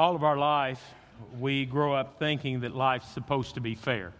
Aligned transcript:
all 0.00 0.16
of 0.16 0.24
our 0.24 0.38
life, 0.38 0.82
we 1.38 1.66
grow 1.66 1.92
up 1.92 2.18
thinking 2.18 2.60
that 2.60 2.74
life's 2.74 3.06
supposed 3.08 3.54
to 3.56 3.60
be 3.60 3.74
fair. 3.74 4.14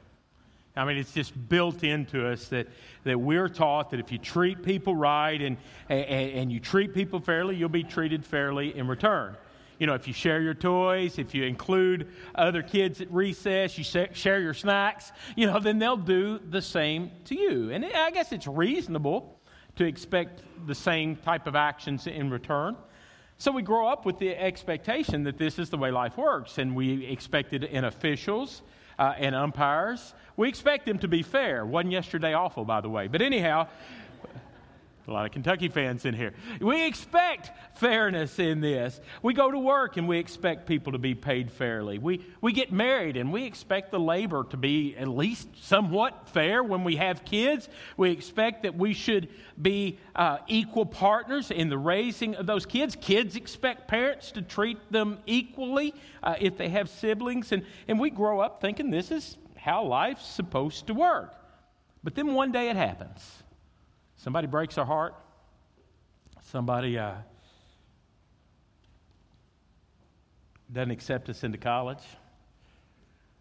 I 0.76 0.84
mean, 0.84 0.98
it's 0.98 1.14
just 1.14 1.32
built 1.48 1.82
into 1.82 2.28
us 2.28 2.48
that, 2.48 2.66
that 3.04 3.18
we're 3.18 3.48
taught 3.48 3.90
that 3.92 3.98
if 3.98 4.12
you 4.12 4.18
treat 4.18 4.62
people 4.62 4.94
right 4.94 5.40
and, 5.40 5.56
and, 5.88 6.04
and 6.04 6.52
you 6.52 6.60
treat 6.60 6.92
people 6.92 7.18
fairly, 7.18 7.56
you'll 7.56 7.70
be 7.70 7.82
treated 7.82 8.26
fairly 8.26 8.76
in 8.76 8.88
return. 8.88 9.38
You 9.78 9.86
know, 9.86 9.94
if 9.94 10.06
you 10.06 10.12
share 10.12 10.42
your 10.42 10.52
toys, 10.52 11.18
if 11.18 11.34
you 11.34 11.44
include 11.44 12.08
other 12.34 12.62
kids 12.62 13.00
at 13.00 13.10
recess, 13.10 13.78
you 13.78 13.84
share 14.12 14.38
your 14.38 14.52
snacks, 14.52 15.12
you 15.34 15.46
know, 15.46 15.60
then 15.60 15.78
they'll 15.78 15.96
do 15.96 16.40
the 16.50 16.60
same 16.60 17.10
to 17.24 17.34
you. 17.34 17.70
And 17.70 17.86
I 17.86 18.10
guess 18.10 18.32
it's 18.32 18.46
reasonable 18.46 19.40
to 19.76 19.86
expect 19.86 20.42
the 20.66 20.74
same 20.74 21.16
type 21.16 21.46
of 21.46 21.56
actions 21.56 22.06
in 22.06 22.28
return. 22.28 22.76
So 23.40 23.50
we 23.50 23.62
grow 23.62 23.88
up 23.88 24.04
with 24.04 24.18
the 24.18 24.36
expectation 24.36 25.24
that 25.24 25.38
this 25.38 25.58
is 25.58 25.70
the 25.70 25.78
way 25.78 25.90
life 25.90 26.18
works, 26.18 26.58
and 26.58 26.76
we 26.76 27.06
expect 27.06 27.54
it 27.54 27.64
in 27.64 27.84
officials 27.84 28.60
uh, 28.98 29.14
and 29.16 29.34
umpires. 29.34 30.12
We 30.36 30.46
expect 30.46 30.84
them 30.84 30.98
to 30.98 31.08
be 31.08 31.22
fair. 31.22 31.64
Wasn't 31.64 31.90
yesterday 31.90 32.34
awful, 32.34 32.66
by 32.66 32.82
the 32.82 32.90
way? 32.90 33.06
But 33.06 33.22
anyhow, 33.22 33.68
a 35.10 35.12
lot 35.12 35.26
of 35.26 35.32
Kentucky 35.32 35.68
fans 35.68 36.04
in 36.04 36.14
here. 36.14 36.32
We 36.60 36.86
expect 36.86 37.50
fairness 37.78 38.38
in 38.38 38.60
this. 38.60 39.00
We 39.22 39.34
go 39.34 39.50
to 39.50 39.58
work 39.58 39.96
and 39.96 40.06
we 40.06 40.18
expect 40.18 40.66
people 40.66 40.92
to 40.92 40.98
be 40.98 41.14
paid 41.14 41.50
fairly. 41.50 41.98
We, 41.98 42.24
we 42.40 42.52
get 42.52 42.72
married 42.72 43.16
and 43.16 43.32
we 43.32 43.44
expect 43.44 43.90
the 43.90 43.98
labor 43.98 44.44
to 44.50 44.56
be 44.56 44.96
at 44.96 45.08
least 45.08 45.48
somewhat 45.62 46.28
fair. 46.28 46.62
When 46.62 46.84
we 46.84 46.96
have 46.96 47.24
kids, 47.24 47.68
we 47.96 48.10
expect 48.10 48.62
that 48.62 48.76
we 48.76 48.92
should 48.94 49.28
be 49.60 49.98
uh, 50.14 50.38
equal 50.46 50.86
partners 50.86 51.50
in 51.50 51.68
the 51.68 51.78
raising 51.78 52.36
of 52.36 52.46
those 52.46 52.64
kids. 52.64 52.96
Kids 53.00 53.36
expect 53.36 53.88
parents 53.88 54.30
to 54.32 54.42
treat 54.42 54.78
them 54.92 55.18
equally 55.26 55.92
uh, 56.22 56.36
if 56.40 56.56
they 56.56 56.68
have 56.68 56.88
siblings. 56.88 57.50
And, 57.52 57.64
and 57.88 57.98
we 57.98 58.10
grow 58.10 58.40
up 58.40 58.60
thinking 58.60 58.90
this 58.90 59.10
is 59.10 59.36
how 59.56 59.84
life's 59.84 60.24
supposed 60.24 60.86
to 60.86 60.94
work. 60.94 61.34
But 62.02 62.14
then 62.14 62.32
one 62.32 62.52
day 62.52 62.70
it 62.70 62.76
happens 62.76 63.42
Somebody 64.22 64.46
breaks 64.46 64.76
our 64.76 64.84
heart. 64.84 65.14
Somebody 66.42 66.98
uh, 66.98 67.14
doesn't 70.70 70.90
accept 70.90 71.30
us 71.30 71.42
into 71.42 71.56
college. 71.56 72.02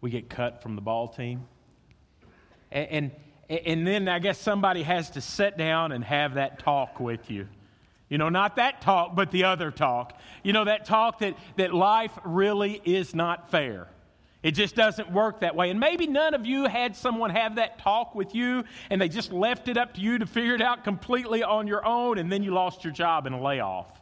We 0.00 0.08
get 0.08 0.30
cut 0.30 0.62
from 0.62 0.76
the 0.76 0.80
ball 0.80 1.08
team. 1.08 1.46
And, 2.72 3.10
and, 3.50 3.60
and 3.66 3.86
then 3.86 4.08
I 4.08 4.20
guess 4.20 4.38
somebody 4.38 4.82
has 4.82 5.10
to 5.10 5.20
sit 5.20 5.58
down 5.58 5.92
and 5.92 6.02
have 6.02 6.34
that 6.34 6.60
talk 6.60 6.98
with 6.98 7.30
you. 7.30 7.46
You 8.08 8.16
know, 8.16 8.30
not 8.30 8.56
that 8.56 8.80
talk, 8.80 9.14
but 9.14 9.30
the 9.32 9.44
other 9.44 9.70
talk. 9.70 10.18
You 10.42 10.54
know, 10.54 10.64
that 10.64 10.86
talk 10.86 11.18
that, 11.18 11.36
that 11.58 11.74
life 11.74 12.18
really 12.24 12.80
is 12.86 13.14
not 13.14 13.50
fair. 13.50 13.86
It 14.42 14.52
just 14.52 14.74
doesn't 14.74 15.12
work 15.12 15.40
that 15.40 15.54
way. 15.54 15.70
And 15.70 15.78
maybe 15.78 16.06
none 16.06 16.32
of 16.32 16.46
you 16.46 16.64
had 16.64 16.96
someone 16.96 17.30
have 17.30 17.56
that 17.56 17.78
talk 17.80 18.14
with 18.14 18.34
you 18.34 18.64
and 18.88 19.00
they 19.00 19.08
just 19.08 19.32
left 19.32 19.68
it 19.68 19.76
up 19.76 19.94
to 19.94 20.00
you 20.00 20.18
to 20.18 20.26
figure 20.26 20.54
it 20.54 20.62
out 20.62 20.82
completely 20.82 21.42
on 21.42 21.66
your 21.66 21.84
own 21.84 22.16
and 22.18 22.32
then 22.32 22.42
you 22.42 22.52
lost 22.52 22.82
your 22.82 22.92
job 22.92 23.26
in 23.26 23.34
a 23.34 23.40
layoff 23.40 24.00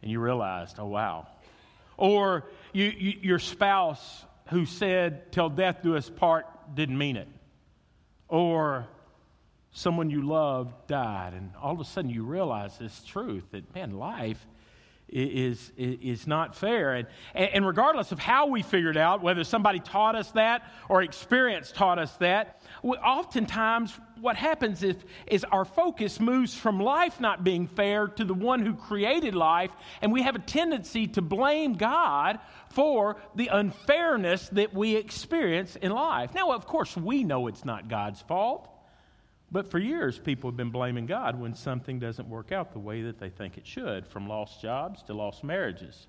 and 0.00 0.10
you 0.10 0.20
realized, 0.20 0.76
oh, 0.78 0.86
wow. 0.86 1.26
Or 1.98 2.46
you, 2.72 2.86
you, 2.86 3.18
your 3.20 3.38
spouse 3.38 4.24
who 4.48 4.64
said, 4.64 5.32
till 5.32 5.50
death 5.50 5.82
do 5.82 5.96
us 5.96 6.08
part, 6.08 6.46
didn't 6.74 6.96
mean 6.96 7.16
it. 7.16 7.28
Or 8.28 8.86
someone 9.72 10.08
you 10.08 10.26
loved 10.26 10.86
died 10.86 11.34
and 11.34 11.52
all 11.60 11.74
of 11.74 11.80
a 11.80 11.84
sudden 11.84 12.10
you 12.10 12.24
realize 12.24 12.78
this 12.78 13.02
truth 13.04 13.44
that, 13.50 13.74
man, 13.74 13.98
life 13.98 14.46
is, 15.08 15.72
is 15.76 16.26
not 16.26 16.54
fair. 16.54 16.94
And, 16.94 17.08
and 17.34 17.66
regardless 17.66 18.12
of 18.12 18.18
how 18.18 18.46
we 18.46 18.62
figured 18.62 18.96
out, 18.96 19.22
whether 19.22 19.44
somebody 19.44 19.80
taught 19.80 20.14
us 20.14 20.30
that 20.32 20.70
or 20.88 21.02
experience 21.02 21.72
taught 21.72 21.98
us 21.98 22.12
that, 22.16 22.60
oftentimes 22.82 23.98
what 24.20 24.36
happens 24.36 24.82
is, 24.82 24.96
is 25.26 25.44
our 25.44 25.64
focus 25.64 26.20
moves 26.20 26.54
from 26.54 26.80
life 26.80 27.20
not 27.20 27.44
being 27.44 27.66
fair 27.66 28.08
to 28.08 28.24
the 28.24 28.34
one 28.34 28.64
who 28.64 28.74
created 28.74 29.34
life, 29.34 29.70
and 30.02 30.12
we 30.12 30.22
have 30.22 30.36
a 30.36 30.40
tendency 30.40 31.06
to 31.08 31.22
blame 31.22 31.74
God 31.74 32.38
for 32.70 33.16
the 33.34 33.48
unfairness 33.48 34.48
that 34.50 34.74
we 34.74 34.96
experience 34.96 35.76
in 35.76 35.92
life. 35.92 36.34
Now, 36.34 36.52
of 36.52 36.66
course, 36.66 36.96
we 36.96 37.24
know 37.24 37.46
it's 37.46 37.64
not 37.64 37.88
God's 37.88 38.20
fault. 38.22 38.68
But 39.50 39.70
for 39.70 39.78
years, 39.78 40.18
people 40.18 40.50
have 40.50 40.56
been 40.56 40.70
blaming 40.70 41.06
God 41.06 41.40
when 41.40 41.54
something 41.54 41.98
doesn't 41.98 42.28
work 42.28 42.52
out 42.52 42.72
the 42.72 42.78
way 42.78 43.02
that 43.02 43.18
they 43.18 43.30
think 43.30 43.56
it 43.56 43.66
should, 43.66 44.06
from 44.06 44.28
lost 44.28 44.60
jobs 44.60 45.02
to 45.04 45.14
lost 45.14 45.42
marriages, 45.42 46.06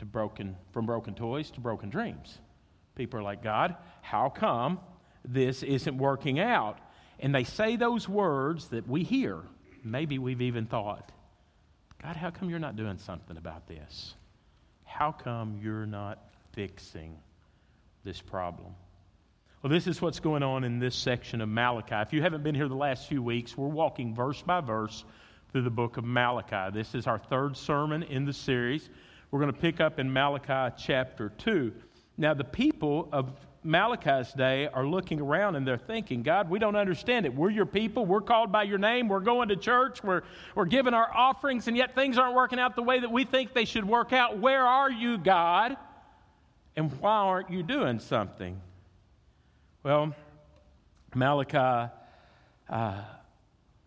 to 0.00 0.04
broken, 0.04 0.56
from 0.72 0.86
broken 0.86 1.14
toys 1.14 1.50
to 1.52 1.60
broken 1.60 1.88
dreams. 1.88 2.38
People 2.96 3.20
are 3.20 3.22
like, 3.22 3.42
God, 3.42 3.76
how 4.02 4.28
come 4.28 4.80
this 5.24 5.62
isn't 5.62 5.96
working 5.98 6.40
out? 6.40 6.78
And 7.20 7.34
they 7.34 7.44
say 7.44 7.76
those 7.76 8.08
words 8.08 8.68
that 8.68 8.88
we 8.88 9.04
hear. 9.04 9.40
Maybe 9.84 10.18
we've 10.18 10.42
even 10.42 10.66
thought, 10.66 11.12
God, 12.02 12.16
how 12.16 12.30
come 12.30 12.50
you're 12.50 12.58
not 12.58 12.76
doing 12.76 12.98
something 12.98 13.36
about 13.36 13.68
this? 13.68 14.14
How 14.84 15.12
come 15.12 15.58
you're 15.62 15.86
not 15.86 16.18
fixing 16.52 17.16
this 18.04 18.20
problem? 18.20 18.74
Well, 19.62 19.70
this 19.70 19.86
is 19.86 20.02
what's 20.02 20.20
going 20.20 20.42
on 20.42 20.64
in 20.64 20.78
this 20.78 20.94
section 20.94 21.40
of 21.40 21.48
Malachi. 21.48 21.94
If 21.94 22.12
you 22.12 22.20
haven't 22.20 22.42
been 22.42 22.54
here 22.54 22.68
the 22.68 22.74
last 22.74 23.08
few 23.08 23.22
weeks, 23.22 23.56
we're 23.56 23.68
walking 23.68 24.14
verse 24.14 24.42
by 24.42 24.60
verse 24.60 25.04
through 25.50 25.62
the 25.62 25.70
book 25.70 25.96
of 25.96 26.04
Malachi. 26.04 26.76
This 26.76 26.94
is 26.94 27.06
our 27.06 27.18
third 27.18 27.56
sermon 27.56 28.02
in 28.02 28.26
the 28.26 28.34
series. 28.34 28.90
We're 29.30 29.40
going 29.40 29.52
to 29.52 29.58
pick 29.58 29.80
up 29.80 29.98
in 29.98 30.12
Malachi 30.12 30.76
chapter 30.78 31.30
2. 31.38 31.72
Now, 32.18 32.34
the 32.34 32.44
people 32.44 33.08
of 33.12 33.32
Malachi's 33.64 34.30
day 34.34 34.68
are 34.68 34.86
looking 34.86 35.22
around 35.22 35.56
and 35.56 35.66
they're 35.66 35.78
thinking, 35.78 36.22
God, 36.22 36.50
we 36.50 36.58
don't 36.58 36.76
understand 36.76 37.24
it. 37.24 37.34
We're 37.34 37.50
your 37.50 37.66
people. 37.66 38.04
We're 38.04 38.20
called 38.20 38.52
by 38.52 38.64
your 38.64 38.78
name. 38.78 39.08
We're 39.08 39.20
going 39.20 39.48
to 39.48 39.56
church. 39.56 40.04
We're, 40.04 40.20
we're 40.54 40.66
giving 40.66 40.92
our 40.92 41.10
offerings, 41.16 41.66
and 41.66 41.74
yet 41.74 41.94
things 41.94 42.18
aren't 42.18 42.34
working 42.34 42.60
out 42.60 42.76
the 42.76 42.82
way 42.82 43.00
that 43.00 43.10
we 43.10 43.24
think 43.24 43.54
they 43.54 43.64
should 43.64 43.86
work 43.86 44.12
out. 44.12 44.38
Where 44.38 44.66
are 44.66 44.90
you, 44.90 45.16
God? 45.16 45.78
And 46.76 46.92
why 47.00 47.16
aren't 47.16 47.50
you 47.50 47.62
doing 47.62 48.00
something? 48.00 48.60
Well, 49.86 50.16
Malachi 51.14 51.92
uh, 52.68 53.02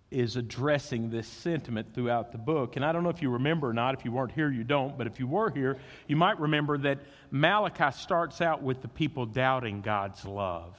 is 0.09 0.37
addressing 0.37 1.09
this 1.09 1.27
sentiment 1.27 1.93
throughout 1.93 2.31
the 2.31 2.37
book. 2.37 2.77
And 2.77 2.85
I 2.85 2.93
don't 2.93 3.03
know 3.03 3.09
if 3.09 3.21
you 3.21 3.31
remember 3.31 3.67
or 3.67 3.73
not. 3.73 3.95
If 3.95 4.05
you 4.05 4.13
weren't 4.13 4.31
here, 4.31 4.49
you 4.49 4.63
don't. 4.63 4.97
But 4.97 5.07
if 5.07 5.19
you 5.19 5.27
were 5.27 5.51
here, 5.51 5.77
you 6.07 6.15
might 6.15 6.39
remember 6.39 6.77
that 6.77 6.99
Malachi 7.31 7.91
starts 7.91 8.39
out 8.39 8.63
with 8.63 8.81
the 8.81 8.88
people 8.88 9.25
doubting 9.25 9.81
God's 9.81 10.23
love. 10.23 10.73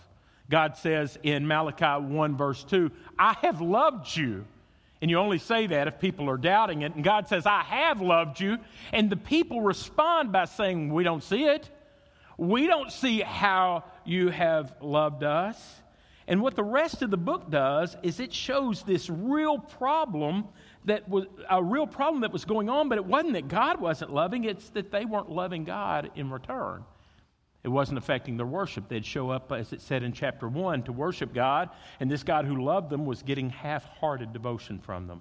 God 0.49 0.79
says 0.79 1.19
in 1.23 1.47
Malachi 1.47 2.03
1, 2.03 2.37
verse 2.39 2.65
2, 2.65 2.91
I 3.19 3.35
have 3.43 3.61
loved 3.61 4.17
you. 4.17 4.47
And 5.03 5.11
you 5.11 5.19
only 5.19 5.37
say 5.37 5.67
that 5.67 5.87
if 5.87 6.01
people 6.01 6.31
are 6.31 6.39
doubting 6.39 6.81
it. 6.81 6.95
And 6.95 7.05
God 7.05 7.29
says, 7.29 7.45
I 7.45 7.61
have 7.65 8.01
loved 8.01 8.41
you. 8.41 8.57
And 8.91 9.11
the 9.11 9.17
people 9.17 9.61
respond 9.61 10.33
by 10.33 10.47
saying, 10.47 10.91
We 10.91 11.05
don't 11.05 11.23
see 11.23 11.45
it. 11.45 11.69
We 12.39 12.67
don't 12.67 12.91
see 12.91 13.21
how 13.21 13.85
you 14.05 14.29
have 14.29 14.75
loved 14.81 15.23
us. 15.25 15.81
And 16.27 16.43
what 16.43 16.55
the 16.55 16.63
rest 16.63 17.03
of 17.03 17.11
the 17.11 17.17
book 17.17 17.51
does 17.51 17.97
is 18.03 18.21
it 18.21 18.33
shows 18.33 18.83
this 18.85 19.11
real 19.11 19.59
problem 19.59 20.47
that 20.85 21.09
was 21.09 21.27
a 21.49 21.63
real 21.63 21.87
problem 21.87 22.23
that 22.23 22.33
was 22.33 22.45
going 22.45 22.69
on, 22.69 22.89
but 22.89 22.99
it 22.99 23.05
wasn't 23.05 23.33
that 23.35 23.49
God 23.49 23.81
wasn't 23.81 24.13
loving, 24.13 24.45
it's 24.45 24.71
that 24.71 24.91
they 24.91 25.05
weren't 25.05 25.31
loving 25.31 25.65
God 25.65 26.11
in 26.15 26.31
return. 26.31 26.85
It 27.63 27.69
wasn't 27.69 27.99
affecting 27.99 28.37
their 28.37 28.47
worship. 28.47 28.89
They'd 28.89 29.05
show 29.05 29.29
up, 29.31 29.53
as 29.53 29.73
it 29.73 29.83
said 29.83 30.03
in 30.03 30.13
chapter 30.13 30.49
1, 30.49 30.85
to 30.85 30.93
worship 30.93 31.35
God, 31.35 31.69
and 31.99 32.11
this 32.11 32.23
God 32.23 32.47
who 32.47 32.65
loved 32.65 32.91
them 32.91 33.05
was 33.05 33.23
getting 33.23 33.51
half 33.51 33.85
hearted 33.85 34.33
devotion 34.33 34.79
from 34.79 35.07
them. 35.07 35.21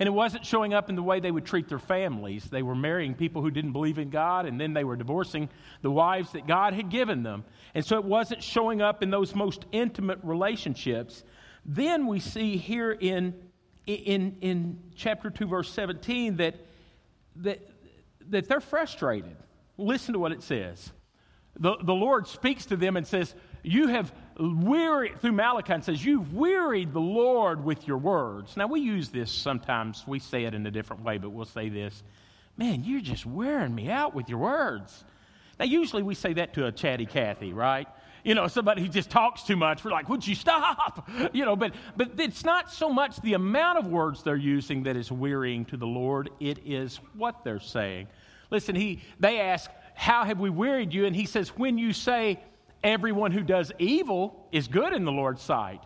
And 0.00 0.06
it 0.06 0.12
wasn't 0.12 0.46
showing 0.46 0.74
up 0.74 0.88
in 0.88 0.94
the 0.94 1.02
way 1.02 1.18
they 1.18 1.30
would 1.30 1.44
treat 1.44 1.68
their 1.68 1.80
families. 1.80 2.44
They 2.44 2.62
were 2.62 2.76
marrying 2.76 3.14
people 3.14 3.42
who 3.42 3.50
didn't 3.50 3.72
believe 3.72 3.98
in 3.98 4.10
God, 4.10 4.46
and 4.46 4.60
then 4.60 4.72
they 4.72 4.84
were 4.84 4.94
divorcing 4.94 5.48
the 5.82 5.90
wives 5.90 6.32
that 6.32 6.46
God 6.46 6.72
had 6.72 6.88
given 6.88 7.24
them. 7.24 7.44
And 7.74 7.84
so 7.84 7.96
it 7.96 8.04
wasn't 8.04 8.42
showing 8.42 8.80
up 8.80 9.02
in 9.02 9.10
those 9.10 9.34
most 9.34 9.64
intimate 9.72 10.20
relationships. 10.22 11.24
Then 11.64 12.06
we 12.06 12.20
see 12.20 12.56
here 12.56 12.92
in, 12.92 13.34
in, 13.86 14.36
in 14.40 14.78
chapter 14.94 15.30
2, 15.30 15.46
verse 15.48 15.70
17, 15.72 16.36
that, 16.36 16.54
that, 17.36 17.60
that 18.28 18.48
they're 18.48 18.60
frustrated. 18.60 19.36
Listen 19.76 20.12
to 20.12 20.20
what 20.20 20.30
it 20.30 20.44
says. 20.44 20.92
The, 21.58 21.76
the 21.82 21.94
Lord 21.94 22.28
speaks 22.28 22.66
to 22.66 22.76
them 22.76 22.96
and 22.96 23.04
says, 23.04 23.34
You 23.64 23.88
have 23.88 24.12
wearied, 24.38 25.20
through 25.20 25.32
Malachi, 25.32 25.72
and 25.72 25.84
says, 25.84 26.04
You've 26.04 26.34
wearied 26.34 26.92
the 26.92 27.00
Lord 27.00 27.64
with 27.64 27.86
your 27.86 27.98
words. 27.98 28.56
Now, 28.56 28.66
we 28.66 28.80
use 28.80 29.08
this 29.08 29.30
sometimes, 29.30 30.04
we 30.06 30.18
say 30.18 30.44
it 30.44 30.54
in 30.54 30.66
a 30.66 30.70
different 30.70 31.02
way, 31.02 31.18
but 31.18 31.30
we'll 31.30 31.44
say 31.44 31.68
this 31.68 32.02
Man, 32.56 32.82
you're 32.84 33.00
just 33.00 33.24
wearing 33.24 33.74
me 33.74 33.90
out 33.90 34.14
with 34.14 34.28
your 34.28 34.38
words. 34.38 35.04
Now, 35.58 35.66
usually 35.66 36.02
we 36.02 36.14
say 36.14 36.34
that 36.34 36.54
to 36.54 36.66
a 36.66 36.72
chatty 36.72 37.06
Cathy, 37.06 37.52
right? 37.52 37.88
You 38.24 38.34
know, 38.34 38.48
somebody 38.48 38.82
who 38.82 38.88
just 38.88 39.10
talks 39.10 39.42
too 39.44 39.56
much. 39.56 39.84
We're 39.84 39.92
like, 39.92 40.08
would 40.08 40.26
you 40.26 40.34
stop? 40.34 41.08
You 41.32 41.44
know, 41.44 41.56
but, 41.56 41.74
but 41.96 42.12
it's 42.18 42.44
not 42.44 42.70
so 42.70 42.88
much 42.88 43.20
the 43.20 43.34
amount 43.34 43.78
of 43.78 43.86
words 43.86 44.22
they're 44.22 44.36
using 44.36 44.82
that 44.84 44.96
is 44.96 45.10
wearying 45.12 45.64
to 45.66 45.76
the 45.76 45.86
Lord, 45.86 46.30
it 46.40 46.58
is 46.64 47.00
what 47.14 47.44
they're 47.44 47.60
saying. 47.60 48.08
Listen, 48.50 48.74
he, 48.74 49.02
they 49.20 49.40
ask, 49.40 49.70
How 49.94 50.24
have 50.24 50.40
we 50.40 50.50
wearied 50.50 50.92
you? 50.92 51.06
And 51.06 51.14
he 51.14 51.26
says, 51.26 51.50
When 51.50 51.78
you 51.78 51.92
say 51.92 52.40
everyone 52.82 53.32
who 53.32 53.42
does 53.42 53.72
evil 53.78 54.46
is 54.52 54.68
good 54.68 54.92
in 54.92 55.04
the 55.04 55.12
Lord's 55.12 55.42
sight. 55.42 55.82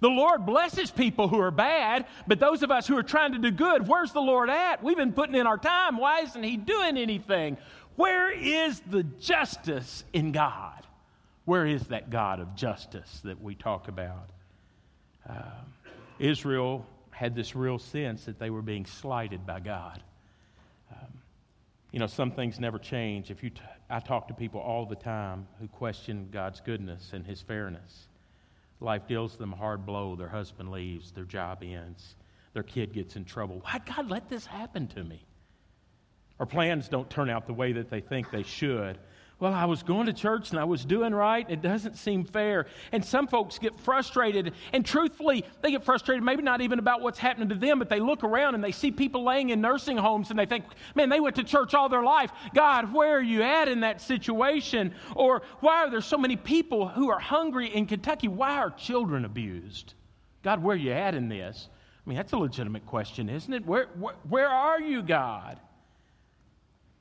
The 0.00 0.08
Lord 0.08 0.44
blesses 0.44 0.90
people 0.90 1.28
who 1.28 1.38
are 1.38 1.50
bad, 1.50 2.06
but 2.26 2.38
those 2.38 2.62
of 2.62 2.70
us 2.70 2.86
who 2.86 2.96
are 2.96 3.02
trying 3.02 3.32
to 3.32 3.38
do 3.38 3.50
good, 3.50 3.88
where's 3.88 4.12
the 4.12 4.20
Lord 4.20 4.50
at? 4.50 4.82
We've 4.82 4.96
been 4.96 5.12
putting 5.12 5.34
in 5.34 5.46
our 5.46 5.56
time. 5.56 5.96
Why 5.96 6.20
isn't 6.20 6.42
He 6.42 6.56
doing 6.56 6.98
anything? 6.98 7.56
Where 7.96 8.30
is 8.30 8.80
the 8.90 9.04
justice 9.04 10.04
in 10.12 10.32
God? 10.32 10.84
Where 11.44 11.66
is 11.66 11.84
that 11.88 12.10
God 12.10 12.40
of 12.40 12.54
justice 12.54 13.20
that 13.24 13.40
we 13.40 13.54
talk 13.54 13.88
about? 13.88 14.30
Uh, 15.28 15.34
Israel 16.18 16.84
had 17.10 17.34
this 17.34 17.54
real 17.54 17.78
sense 17.78 18.24
that 18.24 18.38
they 18.38 18.50
were 18.50 18.62
being 18.62 18.86
slighted 18.86 19.46
by 19.46 19.60
God. 19.60 20.02
Um, 20.90 21.12
you 21.92 21.98
know, 21.98 22.06
some 22.06 22.30
things 22.30 22.58
never 22.58 22.78
change. 22.78 23.30
If 23.30 23.42
you 23.42 23.50
t- 23.50 23.60
I 23.90 24.00
talk 24.00 24.28
to 24.28 24.34
people 24.34 24.60
all 24.60 24.86
the 24.86 24.96
time 24.96 25.46
who 25.60 25.68
question 25.68 26.28
God's 26.30 26.60
goodness 26.60 27.10
and 27.12 27.26
His 27.26 27.40
fairness. 27.40 28.08
Life 28.80 29.06
deals 29.06 29.36
them 29.36 29.52
a 29.52 29.56
hard 29.56 29.86
blow. 29.86 30.16
Their 30.16 30.28
husband 30.28 30.70
leaves, 30.70 31.12
their 31.12 31.24
job 31.24 31.62
ends, 31.62 32.16
their 32.52 32.62
kid 32.62 32.92
gets 32.92 33.16
in 33.16 33.24
trouble. 33.24 33.60
Why'd 33.60 33.86
God 33.86 34.10
let 34.10 34.28
this 34.28 34.46
happen 34.46 34.86
to 34.88 35.04
me? 35.04 35.24
Our 36.40 36.46
plans 36.46 36.88
don't 36.88 37.08
turn 37.08 37.30
out 37.30 37.46
the 37.46 37.52
way 37.52 37.72
that 37.72 37.90
they 37.90 38.00
think 38.00 38.30
they 38.30 38.42
should 38.42 38.98
well, 39.44 39.52
I 39.52 39.66
was 39.66 39.82
going 39.82 40.06
to 40.06 40.14
church 40.14 40.52
and 40.52 40.58
I 40.58 40.64
was 40.64 40.86
doing 40.86 41.14
right. 41.14 41.44
It 41.50 41.60
doesn't 41.60 41.98
seem 41.98 42.24
fair. 42.24 42.64
And 42.92 43.04
some 43.04 43.26
folks 43.26 43.58
get 43.58 43.78
frustrated. 43.78 44.54
And 44.72 44.86
truthfully, 44.86 45.44
they 45.60 45.70
get 45.70 45.84
frustrated 45.84 46.24
maybe 46.24 46.42
not 46.42 46.62
even 46.62 46.78
about 46.78 47.02
what's 47.02 47.18
happening 47.18 47.50
to 47.50 47.54
them, 47.54 47.78
but 47.78 47.90
they 47.90 48.00
look 48.00 48.24
around 48.24 48.54
and 48.54 48.64
they 48.64 48.72
see 48.72 48.90
people 48.90 49.22
laying 49.22 49.50
in 49.50 49.60
nursing 49.60 49.98
homes 49.98 50.30
and 50.30 50.38
they 50.38 50.46
think, 50.46 50.64
man, 50.94 51.10
they 51.10 51.20
went 51.20 51.36
to 51.36 51.44
church 51.44 51.74
all 51.74 51.90
their 51.90 52.02
life. 52.02 52.32
God, 52.54 52.90
where 52.90 53.18
are 53.18 53.22
you 53.22 53.42
at 53.42 53.68
in 53.68 53.80
that 53.80 54.00
situation? 54.00 54.94
Or 55.14 55.42
why 55.60 55.84
are 55.84 55.90
there 55.90 56.00
so 56.00 56.16
many 56.16 56.36
people 56.36 56.88
who 56.88 57.10
are 57.10 57.20
hungry 57.20 57.66
in 57.66 57.84
Kentucky? 57.84 58.28
Why 58.28 58.56
are 58.56 58.70
children 58.70 59.26
abused? 59.26 59.92
God, 60.42 60.62
where 60.62 60.74
are 60.74 60.78
you 60.78 60.92
at 60.92 61.14
in 61.14 61.28
this? 61.28 61.68
I 62.06 62.08
mean, 62.08 62.16
that's 62.16 62.32
a 62.32 62.38
legitimate 62.38 62.86
question, 62.86 63.28
isn't 63.28 63.52
it? 63.52 63.66
Where, 63.66 63.88
where, 63.98 64.14
where 64.26 64.48
are 64.48 64.80
you, 64.80 65.02
God? 65.02 65.60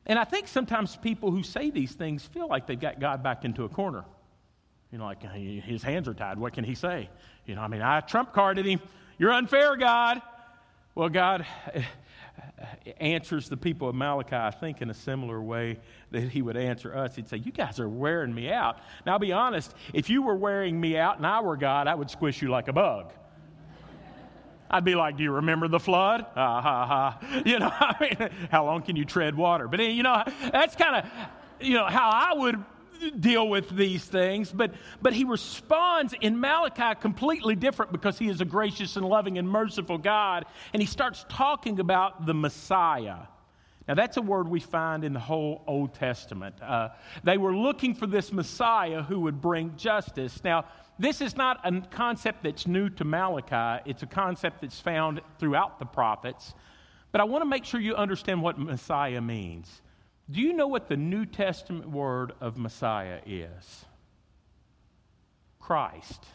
And 0.06 0.20
I 0.20 0.26
think 0.26 0.48
sometimes 0.48 0.96
people 0.98 1.32
who 1.32 1.44
say 1.44 1.70
these 1.70 1.94
things 1.94 2.26
feel 2.26 2.48
like 2.48 2.68
they've 2.68 2.80
got 2.80 3.00
God 3.00 3.24
back 3.24 3.46
into 3.46 3.64
a 3.64 3.70
corner. 3.70 4.04
You 4.92 4.98
know, 5.00 5.06
like 5.06 5.24
his 5.24 5.82
hands 5.82 6.08
are 6.08 6.14
tied. 6.14 6.38
What 6.38 6.54
can 6.54 6.64
he 6.64 6.76
say? 6.76 7.10
You 7.46 7.56
know, 7.56 7.62
I 7.62 7.68
mean, 7.68 7.82
I 7.82 8.02
trump 8.02 8.34
carded 8.34 8.66
him. 8.66 8.80
You're 9.18 9.32
unfair, 9.32 9.76
God. 9.76 10.22
Well, 10.96 11.10
God 11.10 11.46
eh, 11.74 11.82
answers 12.98 13.50
the 13.50 13.58
people 13.58 13.90
of 13.90 13.96
Malachi, 13.96 14.36
I 14.36 14.52
think, 14.52 14.82
in 14.82 14.90
a 14.92 14.94
similar 14.94 15.42
way 15.42 15.80
that 16.12 16.30
he 16.30 16.44
would 16.44 16.58
answer 16.58 16.96
us. 16.96 17.16
He'd 17.16 17.28
say, 17.28 17.38
You 17.38 17.52
guys 17.52 17.80
are 17.80 17.90
wearing 17.90 18.36
me 18.36 18.52
out. 18.52 18.78
Now, 19.06 19.14
I'll 19.14 19.20
be 19.20 19.32
honest, 19.32 19.74
if 19.94 20.10
you 20.10 20.22
were 20.22 20.36
wearing 20.36 20.80
me 20.80 20.98
out 20.98 21.18
and 21.18 21.26
I 21.26 21.42
were 21.42 21.58
God, 21.58 21.88
I 21.88 21.96
would 21.96 22.12
squish 22.12 22.42
you 22.42 22.50
like 22.50 22.68
a 22.68 22.74
bug. 22.74 23.14
I'd 24.74 24.84
be 24.84 24.96
like, 24.96 25.18
Do 25.18 25.24
you 25.24 25.32
remember 25.32 25.68
the 25.68 25.80
flood? 25.80 26.26
Ha 26.34 26.62
ha, 26.62 26.86
ha. 26.88 27.42
You 27.46 27.60
know, 27.60 27.72
I 27.80 27.96
mean, 28.02 28.30
how 28.50 28.66
long 28.66 28.82
can 28.82 28.96
you 28.96 29.06
tread 29.06 29.36
water? 29.36 29.68
But, 29.68 29.80
you 29.82 30.02
know, 30.02 30.24
that's 30.52 30.76
kind 30.76 30.96
of, 30.96 31.12
you 31.62 31.76
know, 31.76 31.86
how 31.86 32.10
I 32.10 32.34
would 32.34 32.64
deal 33.20 33.48
with 33.48 33.70
these 33.70 34.04
things. 34.04 34.52
But, 34.52 34.74
but 35.00 35.14
he 35.14 35.26
responds 35.26 36.16
in 36.20 36.40
Malachi 36.40 37.00
completely 37.00 37.56
different 37.56 37.92
because 37.92 38.18
he 38.18 38.30
is 38.30 38.42
a 38.42 38.46
gracious 38.46 38.96
and 38.96 39.06
loving 39.06 39.38
and 39.38 39.48
merciful 39.48 40.00
God. 40.00 40.46
And 40.74 40.82
he 40.82 40.88
starts 40.88 41.24
talking 41.30 41.80
about 41.80 42.26
the 42.26 42.34
Messiah. 42.34 43.28
Now, 43.88 43.96
that's 43.96 44.16
a 44.16 44.22
word 44.22 44.48
we 44.48 44.62
find 44.62 45.04
in 45.04 45.14
the 45.14 45.20
whole 45.20 45.62
Old 45.68 45.94
Testament. 45.94 46.56
Uh, 46.62 46.90
they 47.24 47.38
were 47.38 47.54
looking 47.54 47.94
for 47.94 48.08
this 48.08 48.32
Messiah 48.32 49.04
who 49.04 49.20
would 49.22 49.42
bring 49.42 49.76
justice. 49.76 50.42
Now, 50.44 50.66
this 51.00 51.22
is 51.22 51.36
not 51.36 51.60
a 51.64 51.82
concept 51.92 52.44
that's 52.44 52.68
new 52.68 52.90
to 52.90 53.04
Malachi, 53.04 53.84
it's 53.90 54.04
a 54.04 54.08
concept 54.08 54.62
that's 54.62 54.80
found 54.80 55.22
throughout 55.40 55.80
the 55.80 55.86
prophets. 55.86 56.54
But 57.12 57.22
I 57.22 57.26
want 57.26 57.44
to 57.44 57.50
make 57.50 57.66
sure 57.66 57.80
you 57.80 57.96
understand 57.96 58.42
what 58.42 58.58
Messiah 58.58 59.22
means. 59.22 59.82
Do 60.32 60.42
you 60.42 60.54
know 60.54 60.68
what 60.68 60.88
the 60.88 60.98
New 60.98 61.26
Testament 61.26 61.90
word 61.90 62.34
of 62.42 62.58
Messiah 62.58 63.20
is? 63.26 63.86
Christ, 65.60 66.26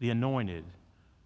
the 0.00 0.10
anointed, 0.10 0.64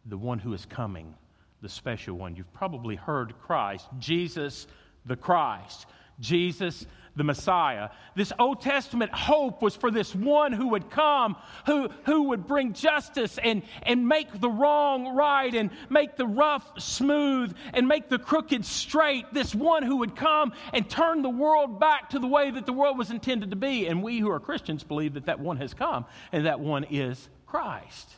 the 0.05 0.19
one 0.19 0.39
who 0.39 0.53
is 0.55 0.67
coming, 0.67 1.15
the 1.63 1.69
special 1.69 2.17
one. 2.17 2.37
You've 2.37 2.53
probably 2.53 2.97
heard 2.97 3.35
Christ, 3.41 3.87
Jesus 3.99 4.67
the 5.07 5.17
Christ. 5.17 5.87
Jesus 6.21 6.87
the 7.17 7.25
Messiah. 7.25 7.89
This 8.15 8.33
Old 8.39 8.61
Testament 8.61 9.11
hope 9.13 9.63
was 9.63 9.75
for 9.75 9.91
this 9.91 10.15
one 10.15 10.53
who 10.53 10.69
would 10.69 10.91
come, 10.91 11.37
who, 11.65 11.89
who 12.05 12.25
would 12.25 12.47
bring 12.47 12.75
justice 12.75 13.39
and, 13.43 13.63
and 13.83 14.07
make 14.07 14.41
the 14.41 14.51
wrong 14.51 15.17
right 15.17 15.53
and 15.55 15.71
make 15.89 16.17
the 16.17 16.27
rough 16.27 16.79
smooth 16.79 17.57
and 17.73 17.89
make 17.89 18.09
the 18.09 18.19
crooked 18.19 18.65
straight. 18.65 19.25
This 19.33 19.55
one 19.55 19.83
who 19.83 19.97
would 19.97 20.15
come 20.15 20.53
and 20.75 20.89
turn 20.89 21.23
the 21.23 21.31
world 21.31 21.81
back 21.81 22.11
to 22.11 22.19
the 22.19 22.27
way 22.27 22.51
that 22.51 22.67
the 22.67 22.73
world 22.73 22.99
was 22.99 23.11
intended 23.11 23.51
to 23.51 23.57
be. 23.57 23.87
And 23.87 24.03
we 24.03 24.19
who 24.19 24.31
are 24.31 24.39
Christians 24.39 24.85
believe 24.85 25.15
that 25.15 25.27
that 25.27 25.41
one 25.41 25.57
has 25.57 25.73
come, 25.73 26.05
and 26.33 26.47
that 26.47 26.61
one 26.61 26.85
is 26.85 27.29
Christ. 27.47 28.11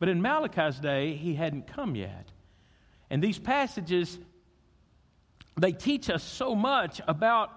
But 0.00 0.08
in 0.08 0.20
Malachi's 0.20 0.78
day, 0.78 1.14
he 1.14 1.34
hadn't 1.34 1.68
come 1.68 1.94
yet. 1.94 2.32
And 3.10 3.22
these 3.22 3.38
passages, 3.38 4.18
they 5.56 5.72
teach 5.72 6.10
us 6.10 6.24
so 6.24 6.54
much 6.54 7.00
about 7.06 7.52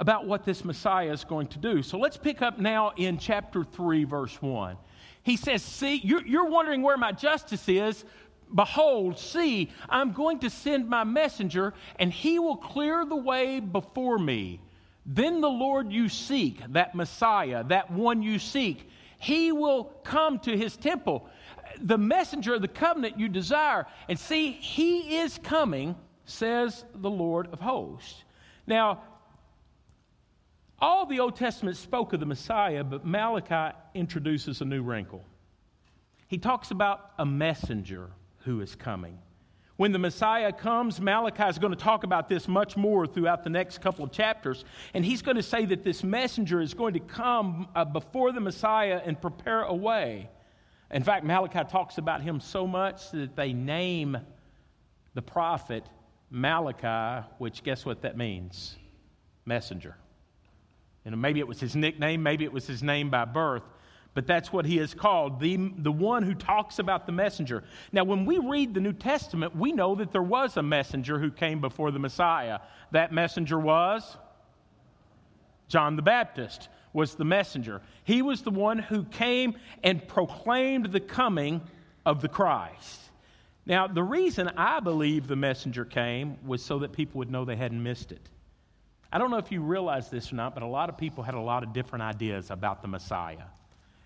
about 0.00 0.26
what 0.26 0.44
this 0.44 0.64
Messiah 0.64 1.12
is 1.12 1.24
going 1.24 1.48
to 1.48 1.58
do. 1.58 1.82
So 1.82 1.98
let's 1.98 2.16
pick 2.16 2.42
up 2.42 2.58
now 2.58 2.92
in 2.96 3.18
chapter 3.18 3.64
3, 3.64 4.04
verse 4.04 4.40
1. 4.40 4.76
He 5.22 5.36
says, 5.36 5.62
See, 5.62 5.96
you're, 5.96 6.26
you're 6.26 6.48
wondering 6.48 6.82
where 6.82 6.96
my 6.96 7.12
justice 7.12 7.68
is. 7.68 8.04
Behold, 8.54 9.18
see, 9.18 9.70
I'm 9.90 10.12
going 10.12 10.38
to 10.40 10.50
send 10.50 10.88
my 10.88 11.04
messenger, 11.04 11.74
and 11.98 12.10
he 12.12 12.38
will 12.38 12.56
clear 12.56 13.04
the 13.04 13.16
way 13.16 13.60
before 13.60 14.18
me. 14.18 14.60
Then 15.04 15.40
the 15.40 15.50
Lord 15.50 15.92
you 15.92 16.08
seek, 16.08 16.62
that 16.72 16.94
Messiah, 16.94 17.64
that 17.64 17.90
one 17.90 18.22
you 18.22 18.38
seek, 18.38 18.88
he 19.18 19.52
will 19.52 19.84
come 20.04 20.38
to 20.40 20.56
his 20.56 20.76
temple. 20.76 21.28
The 21.80 21.98
messenger 21.98 22.54
of 22.54 22.62
the 22.62 22.68
covenant 22.68 23.18
you 23.18 23.28
desire. 23.28 23.86
And 24.08 24.18
see, 24.18 24.52
he 24.52 25.18
is 25.18 25.38
coming, 25.42 25.96
says 26.24 26.84
the 26.94 27.10
Lord 27.10 27.52
of 27.52 27.60
hosts. 27.60 28.24
Now, 28.66 29.02
all 30.80 31.06
the 31.06 31.20
Old 31.20 31.36
Testament 31.36 31.76
spoke 31.76 32.12
of 32.12 32.20
the 32.20 32.26
Messiah, 32.26 32.84
but 32.84 33.04
Malachi 33.04 33.76
introduces 33.94 34.60
a 34.60 34.64
new 34.64 34.82
wrinkle. 34.82 35.24
He 36.28 36.38
talks 36.38 36.70
about 36.70 37.10
a 37.18 37.26
messenger 37.26 38.10
who 38.44 38.60
is 38.60 38.74
coming. 38.74 39.18
When 39.76 39.92
the 39.92 39.98
Messiah 39.98 40.52
comes, 40.52 41.00
Malachi 41.00 41.44
is 41.44 41.58
going 41.58 41.72
to 41.72 41.78
talk 41.78 42.02
about 42.02 42.28
this 42.28 42.48
much 42.48 42.76
more 42.76 43.06
throughout 43.06 43.44
the 43.44 43.50
next 43.50 43.80
couple 43.80 44.04
of 44.04 44.10
chapters. 44.10 44.64
And 44.92 45.04
he's 45.04 45.22
going 45.22 45.36
to 45.36 45.42
say 45.42 45.64
that 45.66 45.84
this 45.84 46.02
messenger 46.02 46.60
is 46.60 46.74
going 46.74 46.94
to 46.94 47.00
come 47.00 47.68
uh, 47.76 47.84
before 47.84 48.32
the 48.32 48.40
Messiah 48.40 49.00
and 49.04 49.20
prepare 49.20 49.62
a 49.62 49.74
way. 49.74 50.30
In 50.90 51.04
fact, 51.04 51.24
Malachi 51.24 51.60
talks 51.70 51.98
about 51.98 52.22
him 52.22 52.40
so 52.40 52.66
much 52.66 53.10
that 53.12 53.36
they 53.36 53.52
name 53.52 54.18
the 55.14 55.22
prophet 55.22 55.84
Malachi, 56.30 57.26
which 57.38 57.62
guess 57.62 57.86
what 57.86 58.02
that 58.02 58.16
means? 58.16 58.76
Messenger. 59.46 59.96
Know, 61.04 61.16
maybe 61.16 61.40
it 61.40 61.48
was 61.48 61.58
his 61.58 61.74
nickname, 61.74 62.22
maybe 62.22 62.44
it 62.44 62.52
was 62.52 62.66
his 62.66 62.82
name 62.82 63.08
by 63.08 63.24
birth, 63.24 63.62
but 64.12 64.26
that's 64.26 64.52
what 64.52 64.66
he 64.66 64.78
is 64.78 64.92
called, 64.92 65.40
the, 65.40 65.56
the 65.78 65.92
one 65.92 66.22
who 66.22 66.34
talks 66.34 66.78
about 66.78 67.06
the 67.06 67.12
messenger. 67.12 67.64
Now, 67.92 68.04
when 68.04 68.26
we 68.26 68.38
read 68.38 68.74
the 68.74 68.80
New 68.80 68.92
Testament, 68.92 69.56
we 69.56 69.72
know 69.72 69.94
that 69.94 70.12
there 70.12 70.22
was 70.22 70.56
a 70.58 70.62
messenger 70.62 71.18
who 71.18 71.30
came 71.30 71.60
before 71.60 71.90
the 71.90 71.98
Messiah. 71.98 72.58
That 72.90 73.12
messenger 73.12 73.58
was 73.58 74.18
John 75.68 75.96
the 75.96 76.02
Baptist 76.02 76.68
was 76.92 77.14
the 77.14 77.24
messenger. 77.24 77.82
He 78.04 78.22
was 78.22 78.42
the 78.42 78.50
one 78.50 78.78
who 78.78 79.04
came 79.04 79.56
and 79.84 80.06
proclaimed 80.08 80.86
the 80.86 81.00
coming 81.00 81.60
of 82.04 82.20
the 82.20 82.28
Christ. 82.28 83.00
Now, 83.66 83.86
the 83.86 84.02
reason 84.02 84.48
I 84.56 84.80
believe 84.80 85.26
the 85.26 85.36
messenger 85.36 85.84
came 85.84 86.38
was 86.46 86.64
so 86.64 86.78
that 86.78 86.92
people 86.92 87.18
would 87.18 87.30
know 87.30 87.44
they 87.44 87.56
hadn't 87.56 87.82
missed 87.82 88.12
it. 88.12 88.30
I 89.10 89.18
don't 89.18 89.30
know 89.30 89.38
if 89.38 89.50
you 89.50 89.62
realize 89.62 90.10
this 90.10 90.32
or 90.32 90.36
not, 90.36 90.54
but 90.54 90.62
a 90.62 90.66
lot 90.66 90.88
of 90.88 90.98
people 90.98 91.24
had 91.24 91.34
a 91.34 91.40
lot 91.40 91.62
of 91.62 91.72
different 91.72 92.02
ideas 92.02 92.50
about 92.50 92.82
the 92.82 92.88
Messiah 92.88 93.46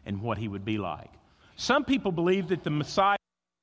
and 0.06 0.20
what 0.20 0.38
he 0.38 0.48
would 0.48 0.64
be 0.64 0.78
like. 0.78 1.10
Some 1.56 1.84
people 1.84 2.12
believed 2.12 2.50
that 2.50 2.62
the 2.62 2.70
Messiah 2.70 3.16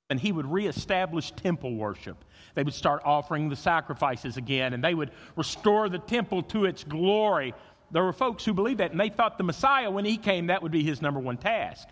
and 0.10 0.20
he 0.20 0.32
would 0.32 0.52
reestablish 0.52 1.32
temple 1.32 1.76
worship. 1.76 2.26
They 2.56 2.64
would 2.64 2.74
start 2.74 3.04
offering 3.06 3.48
the 3.48 3.56
sacrifices 3.56 4.38
again 4.38 4.74
and 4.74 4.84
they 4.84 4.96
would 4.96 5.12
restore 5.36 5.88
the 5.88 6.00
temple 6.00 6.44
to 6.44 6.66
its 6.66 6.84
glory. 6.84 7.54
There 7.92 8.04
were 8.04 8.14
folks 8.14 8.44
who 8.44 8.54
believed 8.54 8.80
that 8.80 8.92
and 8.92 9.00
they 9.00 9.10
thought 9.10 9.38
the 9.38 9.44
Messiah, 9.44 9.90
when 9.90 10.06
he 10.06 10.18
came, 10.18 10.48
that 10.48 10.62
would 10.62 10.72
be 10.72 10.84
his 10.84 11.02
number 11.02 11.20
one 11.20 11.38
task. 11.38 11.88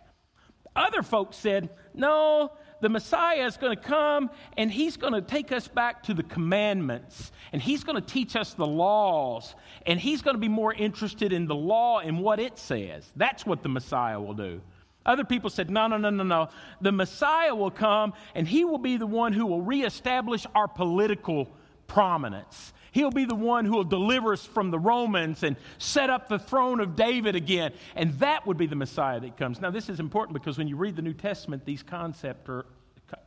Other 0.75 1.04
folks 1.04 1.38
said, 1.38 1.70
no, 1.94 2.51
the 2.81 2.89
Messiah 2.89 3.46
is 3.46 3.57
going 3.57 3.75
to 3.75 3.81
come 3.81 4.29
and 4.55 4.72
he's 4.72 4.98
going 4.98 5.13
to 5.13 5.22
take 5.22 5.51
us 5.51 5.67
back 5.67 6.03
to 6.03 6.13
the 6.13 6.24
commandments 6.24 7.31
and 7.51 7.62
he's 7.62 7.84
going 7.84 7.96
to 7.96 8.07
teach 8.07 8.36
us 8.36 8.53
the 8.53 8.67
laws 8.67 9.55
and 9.86 10.00
he's 10.00 10.22
going 10.22 10.36
to 10.36 10.39
be 10.39 10.48
more 10.48 10.74
interested 10.74 11.34
in 11.34 11.48
the 11.48 11.55
law 11.55 12.00
and 12.00 12.19
what 12.19 12.39
it 12.39 12.57
says. 12.57 13.10
That's 13.15 13.46
what 13.46 13.63
the 13.63 13.69
Messiah 13.69 14.19
will 14.19 14.34
do. 14.34 14.62
Other 15.05 15.24
people 15.24 15.50
said, 15.50 15.69
no, 15.69 15.88
no, 15.88 15.98
no, 15.98 16.10
no, 16.10 16.24
no. 16.24 16.50
The 16.81 16.91
Messiah 16.91 17.55
will 17.55 17.72
come 17.72 18.13
and 18.36 18.48
he 18.48 18.65
will 18.65 18.77
be 18.77 18.98
the 18.98 19.07
one 19.07 19.34
who 19.34 19.46
will 19.46 19.62
reestablish 19.62 20.46
our 20.53 20.67
political 20.67 21.50
prominence. 21.88 22.74
He'll 22.98 23.12
be 23.12 23.25
the 23.25 23.36
one 23.36 23.66
who 23.66 23.74
will 23.74 23.84
deliver 23.84 24.34
us 24.34 24.44
from 24.44 24.72
the 24.72 24.80
Romans 24.80 25.44
and 25.44 25.56
set 25.77 26.10
up 26.10 26.27
the 26.27 26.39
throne 26.39 26.80
of 26.80 26.96
David 26.96 27.36
again. 27.36 27.74
And 27.96 28.12
that 28.18 28.48
would 28.48 28.58
be 28.58 28.66
the 28.66 28.75
Messiah 28.75 29.20
that 29.20 29.38
comes. 29.38 29.62
Now, 29.62 29.70
this 29.70 29.88
is 29.88 30.00
important 30.00 30.34
because 30.34 30.58
when 30.58 30.68
you 30.68 30.77
read 30.77 30.96
the 30.96 31.04
New 31.04 31.13
Testament, 31.13 31.63
these 31.63 31.84
concept 31.84 32.50
are, 32.50 32.66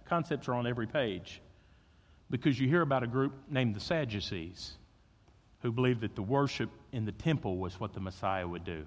concepts 0.06 0.48
are 0.48 0.54
on 0.54 0.66
every 0.66 0.88
page. 0.88 1.40
Because 2.30 2.58
you 2.58 2.66
hear 2.66 2.82
about 2.82 3.04
a 3.04 3.06
group 3.06 3.32
named 3.48 3.76
the 3.76 3.80
Sadducees 3.80 4.72
who 5.62 5.70
believed 5.70 6.00
that 6.00 6.16
the 6.16 6.22
worship 6.22 6.70
in 6.90 7.04
the 7.04 7.12
temple 7.12 7.56
was 7.56 7.78
what 7.78 7.92
the 7.92 8.00
Messiah 8.00 8.48
would 8.48 8.64
do. 8.64 8.84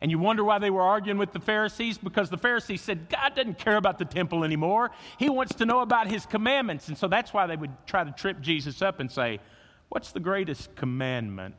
And 0.00 0.10
you 0.10 0.18
wonder 0.18 0.42
why 0.42 0.58
they 0.58 0.70
were 0.70 0.82
arguing 0.82 1.18
with 1.18 1.32
the 1.32 1.38
Pharisees? 1.38 1.98
Because 1.98 2.30
the 2.30 2.36
Pharisees 2.36 2.80
said, 2.80 3.08
God 3.08 3.36
doesn't 3.36 3.60
care 3.60 3.76
about 3.76 4.00
the 4.00 4.04
temple 4.04 4.42
anymore. 4.42 4.90
He 5.20 5.30
wants 5.30 5.54
to 5.54 5.66
know 5.66 5.82
about 5.82 6.08
his 6.08 6.26
commandments. 6.26 6.88
And 6.88 6.98
so 6.98 7.06
that's 7.06 7.32
why 7.32 7.46
they 7.46 7.56
would 7.56 7.70
try 7.86 8.02
to 8.02 8.10
trip 8.10 8.40
Jesus 8.40 8.82
up 8.82 8.98
and 8.98 9.08
say, 9.08 9.38
What's 9.88 10.12
the 10.12 10.20
greatest 10.20 10.74
commandment? 10.76 11.56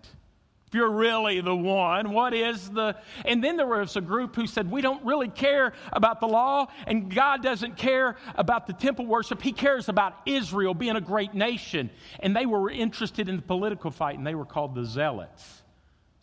If 0.67 0.73
you're 0.73 0.89
really 0.89 1.41
the 1.41 1.55
one, 1.55 2.11
what 2.11 2.33
is 2.33 2.69
the. 2.69 2.97
And 3.23 3.43
then 3.43 3.55
there 3.55 3.67
was 3.67 3.95
a 3.95 4.01
group 4.01 4.35
who 4.35 4.47
said, 4.47 4.69
We 4.69 4.81
don't 4.81 5.05
really 5.05 5.29
care 5.29 5.73
about 5.93 6.19
the 6.19 6.27
law, 6.27 6.67
and 6.87 7.13
God 7.13 7.43
doesn't 7.43 7.77
care 7.77 8.17
about 8.35 8.65
the 8.65 8.73
temple 8.73 9.05
worship. 9.05 9.41
He 9.41 9.51
cares 9.51 9.89
about 9.89 10.15
Israel 10.25 10.73
being 10.73 10.95
a 10.95 11.01
great 11.01 11.33
nation. 11.33 11.91
And 12.19 12.35
they 12.35 12.47
were 12.47 12.69
interested 12.69 13.29
in 13.29 13.35
the 13.35 13.41
political 13.43 13.91
fight, 13.91 14.17
and 14.17 14.25
they 14.25 14.35
were 14.35 14.45
called 14.45 14.73
the 14.73 14.85
Zealots. 14.85 15.63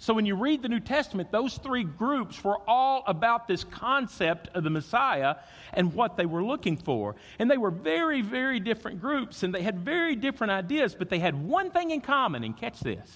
So 0.03 0.15
when 0.15 0.27
you 0.27 0.35
read 0.35 0.63
the 0.63 0.69
New 0.69 0.81
Testament, 0.81 1.31
those 1.31 1.59
three 1.59 1.85
groups 1.85 2.43
were 2.43 2.59
all 2.67 3.05
about 3.07 3.47
this 3.47 3.63
concept 3.63 4.49
of 4.53 4.65
the 4.65 4.69
Messiah 4.69 5.37
and 5.73 5.95
what 5.95 6.17
they 6.17 6.27
were 6.27 6.43
looking 6.43 6.77
for. 6.77 7.15
And 7.39 7.49
they 7.49 7.57
were 7.57 7.71
very, 7.71 8.21
very 8.21 8.59
different 8.59 9.01
groups, 9.01 9.45
and 9.45 9.55
they 9.55 9.63
had 9.63 9.79
very 9.79 10.17
different 10.17 10.51
ideas, 10.51 10.97
but 10.97 11.09
they 11.09 11.21
had 11.21 11.41
one 11.41 11.71
thing 11.71 11.93
in 11.93 12.01
common, 12.01 12.43
and 12.43 12.57
catch 12.57 12.81
this. 12.81 13.09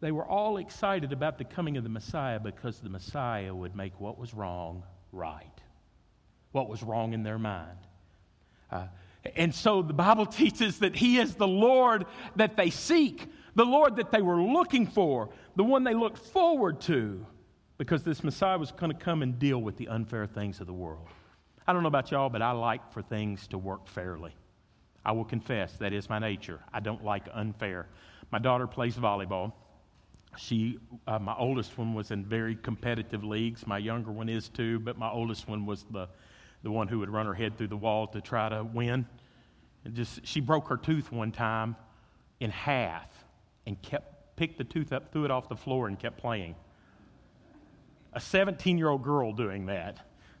They 0.00 0.12
were 0.12 0.26
all 0.26 0.58
excited 0.58 1.10
about 1.10 1.38
the 1.38 1.44
coming 1.44 1.78
of 1.78 1.82
the 1.82 1.88
Messiah 1.88 2.38
because 2.38 2.78
the 2.78 2.90
Messiah 2.90 3.54
would 3.54 3.74
make 3.74 3.98
what 3.98 4.18
was 4.18 4.34
wrong 4.34 4.82
right, 5.10 5.58
what 6.52 6.68
was 6.68 6.82
wrong 6.82 7.14
in 7.14 7.22
their 7.22 7.38
mind. 7.38 7.78
Uh, 8.70 8.88
and 9.36 9.54
so 9.54 9.80
the 9.80 9.94
Bible 9.94 10.26
teaches 10.26 10.80
that 10.80 10.94
He 10.94 11.16
is 11.16 11.34
the 11.36 11.48
Lord 11.48 12.04
that 12.36 12.58
they 12.58 12.68
seek 12.68 13.26
the 13.56 13.64
Lord 13.64 13.96
that 13.96 14.12
they 14.12 14.22
were 14.22 14.40
looking 14.40 14.86
for, 14.86 15.30
the 15.56 15.64
one 15.64 15.82
they 15.82 15.94
looked 15.94 16.18
forward 16.18 16.80
to, 16.82 17.26
because 17.78 18.04
this 18.04 18.22
Messiah 18.22 18.58
was 18.58 18.70
going 18.70 18.92
to 18.92 18.98
come 18.98 19.22
and 19.22 19.38
deal 19.38 19.58
with 19.58 19.78
the 19.78 19.88
unfair 19.88 20.26
things 20.26 20.60
of 20.60 20.66
the 20.66 20.74
world. 20.74 21.08
I 21.66 21.72
don't 21.72 21.82
know 21.82 21.88
about 21.88 22.10
y'all, 22.10 22.28
but 22.28 22.42
I 22.42 22.52
like 22.52 22.92
for 22.92 23.02
things 23.02 23.46
to 23.48 23.58
work 23.58 23.88
fairly. 23.88 24.32
I 25.04 25.12
will 25.12 25.24
confess 25.24 25.72
that 25.78 25.94
is 25.94 26.08
my 26.10 26.18
nature. 26.18 26.60
I 26.72 26.80
don't 26.80 27.02
like 27.02 27.28
unfair. 27.32 27.88
My 28.30 28.38
daughter 28.38 28.66
plays 28.66 28.94
volleyball. 28.94 29.52
She, 30.36 30.78
uh, 31.06 31.18
my 31.18 31.34
oldest 31.38 31.78
one 31.78 31.94
was 31.94 32.10
in 32.10 32.26
very 32.26 32.56
competitive 32.56 33.24
leagues. 33.24 33.66
My 33.66 33.78
younger 33.78 34.12
one 34.12 34.28
is 34.28 34.50
too, 34.50 34.80
but 34.80 34.98
my 34.98 35.10
oldest 35.10 35.48
one 35.48 35.64
was 35.64 35.86
the, 35.90 36.08
the 36.62 36.70
one 36.70 36.88
who 36.88 36.98
would 36.98 37.08
run 37.08 37.24
her 37.24 37.34
head 37.34 37.56
through 37.56 37.68
the 37.68 37.76
wall 37.76 38.06
to 38.08 38.20
try 38.20 38.50
to 38.50 38.64
win. 38.64 39.06
And 39.84 39.94
just, 39.94 40.26
she 40.26 40.40
broke 40.40 40.68
her 40.68 40.76
tooth 40.76 41.10
one 41.10 41.32
time 41.32 41.74
in 42.38 42.50
half 42.50 43.08
and 43.66 43.80
kept 43.82 44.12
picked 44.36 44.58
the 44.58 44.64
tooth 44.64 44.92
up, 44.92 45.12
threw 45.12 45.24
it 45.24 45.30
off 45.30 45.48
the 45.48 45.56
floor, 45.56 45.88
and 45.88 45.98
kept 45.98 46.18
playing. 46.18 46.54
A 48.12 48.20
17 48.20 48.78
year 48.78 48.88
old 48.88 49.02
girl 49.02 49.32
doing 49.32 49.66
that 49.66 49.98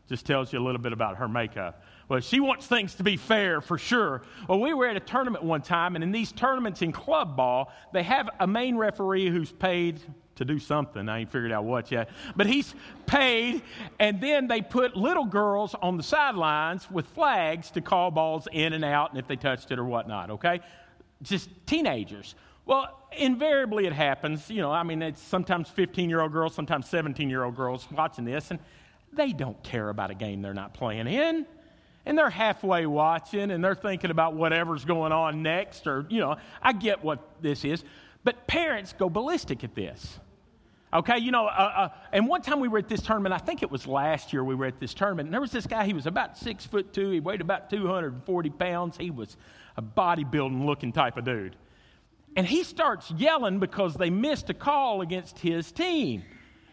just 0.08 0.24
tells 0.24 0.52
you 0.52 0.58
a 0.58 0.64
little 0.64 0.80
bit 0.80 0.92
about 0.92 1.16
her 1.16 1.28
makeup. 1.28 1.82
Well, 2.08 2.20
she 2.20 2.38
wants 2.38 2.66
things 2.66 2.94
to 2.96 3.02
be 3.02 3.16
fair 3.16 3.60
for 3.60 3.76
sure. 3.76 4.22
Well, 4.48 4.60
we 4.60 4.72
were 4.72 4.86
at 4.86 4.96
a 4.96 5.00
tournament 5.00 5.42
one 5.42 5.62
time, 5.62 5.96
and 5.96 6.04
in 6.04 6.12
these 6.12 6.30
tournaments 6.30 6.82
in 6.82 6.92
club 6.92 7.36
ball, 7.36 7.72
they 7.92 8.04
have 8.04 8.30
a 8.38 8.46
main 8.46 8.76
referee 8.76 9.28
who's 9.28 9.50
paid 9.50 10.00
to 10.36 10.44
do 10.44 10.58
something. 10.58 11.08
I 11.08 11.20
ain't 11.20 11.32
figured 11.32 11.50
out 11.50 11.64
what 11.64 11.90
yet. 11.90 12.10
But 12.36 12.46
he's 12.46 12.74
paid, 13.06 13.62
and 13.98 14.20
then 14.20 14.46
they 14.46 14.60
put 14.60 14.96
little 14.96 15.24
girls 15.24 15.74
on 15.82 15.96
the 15.96 16.02
sidelines 16.02 16.88
with 16.90 17.06
flags 17.08 17.70
to 17.72 17.80
call 17.80 18.10
balls 18.10 18.46
in 18.52 18.72
and 18.74 18.84
out 18.84 19.10
and 19.10 19.18
if 19.18 19.26
they 19.26 19.36
touched 19.36 19.72
it 19.72 19.78
or 19.78 19.84
whatnot, 19.84 20.30
okay? 20.30 20.60
Just 21.22 21.48
teenagers. 21.66 22.36
Well, 22.66 22.98
invariably 23.16 23.86
it 23.86 23.92
happens. 23.92 24.50
You 24.50 24.60
know, 24.60 24.72
I 24.72 24.82
mean, 24.82 25.00
it's 25.00 25.22
sometimes 25.22 25.68
15 25.70 26.10
year 26.10 26.20
old 26.20 26.32
girls, 26.32 26.54
sometimes 26.54 26.88
17 26.88 27.30
year 27.30 27.44
old 27.44 27.56
girls 27.56 27.86
watching 27.90 28.24
this, 28.24 28.50
and 28.50 28.58
they 29.12 29.32
don't 29.32 29.60
care 29.62 29.88
about 29.88 30.10
a 30.10 30.14
game 30.14 30.42
they're 30.42 30.52
not 30.52 30.74
playing 30.74 31.06
in. 31.06 31.46
And 32.04 32.16
they're 32.16 32.30
halfway 32.30 32.86
watching 32.86 33.50
and 33.50 33.64
they're 33.64 33.74
thinking 33.74 34.10
about 34.10 34.34
whatever's 34.34 34.84
going 34.84 35.12
on 35.12 35.42
next, 35.42 35.86
or, 35.86 36.06
you 36.08 36.20
know, 36.20 36.36
I 36.62 36.72
get 36.72 37.02
what 37.02 37.20
this 37.40 37.64
is. 37.64 37.82
But 38.22 38.46
parents 38.46 38.94
go 38.96 39.08
ballistic 39.08 39.64
at 39.64 39.74
this. 39.74 40.18
Okay, 40.92 41.18
you 41.18 41.32
know, 41.32 41.46
uh, 41.46 41.72
uh, 41.76 41.88
and 42.12 42.28
one 42.28 42.42
time 42.42 42.60
we 42.60 42.68
were 42.68 42.78
at 42.78 42.88
this 42.88 43.02
tournament, 43.02 43.34
I 43.34 43.38
think 43.38 43.62
it 43.62 43.70
was 43.70 43.86
last 43.88 44.32
year 44.32 44.44
we 44.44 44.54
were 44.54 44.66
at 44.66 44.78
this 44.78 44.94
tournament, 44.94 45.26
and 45.26 45.34
there 45.34 45.40
was 45.40 45.50
this 45.50 45.66
guy, 45.66 45.84
he 45.84 45.92
was 45.92 46.06
about 46.06 46.38
six 46.38 46.64
foot 46.64 46.92
two, 46.92 47.10
he 47.10 47.20
weighed 47.20 47.40
about 47.40 47.68
240 47.68 48.50
pounds, 48.50 48.96
he 48.96 49.10
was 49.10 49.36
a 49.76 49.82
bodybuilding 49.82 50.64
looking 50.64 50.92
type 50.92 51.16
of 51.16 51.24
dude. 51.24 51.56
And 52.36 52.46
he 52.46 52.62
starts 52.64 53.10
yelling 53.10 53.58
because 53.58 53.94
they 53.94 54.10
missed 54.10 54.50
a 54.50 54.54
call 54.54 55.00
against 55.00 55.38
his 55.38 55.72
team. 55.72 56.22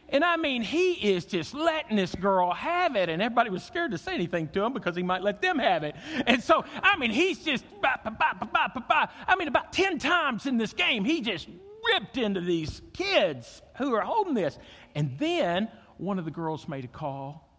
And 0.10 0.24
I 0.24 0.36
mean, 0.36 0.62
he 0.62 0.91
is 0.93 1.25
just 1.25 1.55
letting 1.55 1.96
this 1.96 2.13
girl 2.13 2.53
have 2.53 2.96
it. 2.96 3.10
And 3.10 3.22
everybody 3.22 3.50
was 3.50 3.63
scared 3.63 3.91
to 3.91 3.98
say 3.98 4.13
anything 4.13 4.50
to 4.50 4.62
him 4.62 4.74
because 4.74 4.96
he 4.96 5.01
might 5.01 5.24
let 5.24 5.41
them 5.41 5.58
have 5.58 5.84
it. 5.84 5.96
And 6.27 6.43
so, 6.43 6.65
I 6.84 6.98
mean, 6.98 7.10
he's 7.10 7.43
just, 7.43 7.65
bah, 7.82 7.96
bah, 8.03 8.34
bah, 8.43 9.08
I 9.25 9.36
mean, 9.38 9.48
about 9.48 9.74
10 9.74 9.98
times 9.98 10.46
in 10.46 10.58
this 10.58 10.74
game, 10.74 11.05
he 11.05 11.22
just 11.22 11.48
ripped 11.91 12.17
into 12.17 12.41
these 12.41 12.82
kids 12.93 13.62
who 13.77 13.96
are 13.96 14.01
holding 14.01 14.34
this. 14.34 14.60
And 14.93 15.17
then 15.17 15.70
one 15.98 16.20
of 16.20 16.25
the 16.25 16.32
girls 16.32 16.67
made 16.67 16.86
a 16.86 16.89
call 16.89 17.50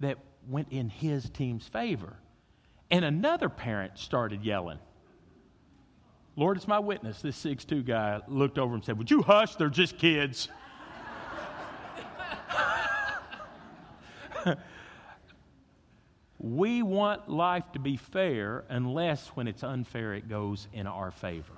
that 0.00 0.18
went 0.48 0.68
in 0.70 0.88
his 0.88 1.28
team's 1.30 1.68
favor. 1.68 2.16
And 2.90 3.04
another 3.04 3.48
parent 3.48 3.98
started 3.98 4.42
yelling. 4.44 4.78
Lord, 6.38 6.56
it's 6.56 6.68
my 6.68 6.78
witness. 6.78 7.20
This 7.20 7.36
six-two 7.36 7.82
guy 7.82 8.20
looked 8.28 8.58
over 8.58 8.72
and 8.72 8.84
said, 8.84 8.96
Would 8.96 9.10
you 9.10 9.22
hush? 9.22 9.56
They're 9.56 9.68
just 9.68 9.98
kids. 9.98 10.48
we 16.38 16.84
want 16.84 17.28
life 17.28 17.64
to 17.72 17.80
be 17.80 17.96
fair 17.96 18.64
unless 18.68 19.26
when 19.30 19.48
it's 19.48 19.64
unfair, 19.64 20.14
it 20.14 20.28
goes 20.28 20.68
in 20.72 20.86
our 20.86 21.10
favor. 21.10 21.54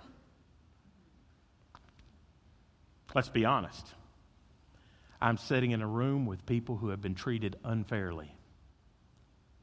Let's 3.14 3.28
be 3.28 3.44
honest. 3.44 3.86
I'm 5.20 5.36
sitting 5.36 5.72
in 5.72 5.82
a 5.82 5.86
room 5.86 6.24
with 6.24 6.46
people 6.46 6.78
who 6.78 6.88
have 6.88 7.02
been 7.02 7.14
treated 7.14 7.56
unfairly. 7.64 8.34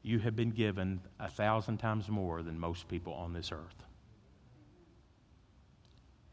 You 0.04 0.20
have 0.20 0.36
been 0.36 0.50
given 0.50 1.00
a 1.18 1.28
thousand 1.28 1.78
times 1.78 2.08
more 2.08 2.44
than 2.44 2.56
most 2.60 2.86
people 2.86 3.14
on 3.14 3.32
this 3.32 3.50
earth. 3.50 3.87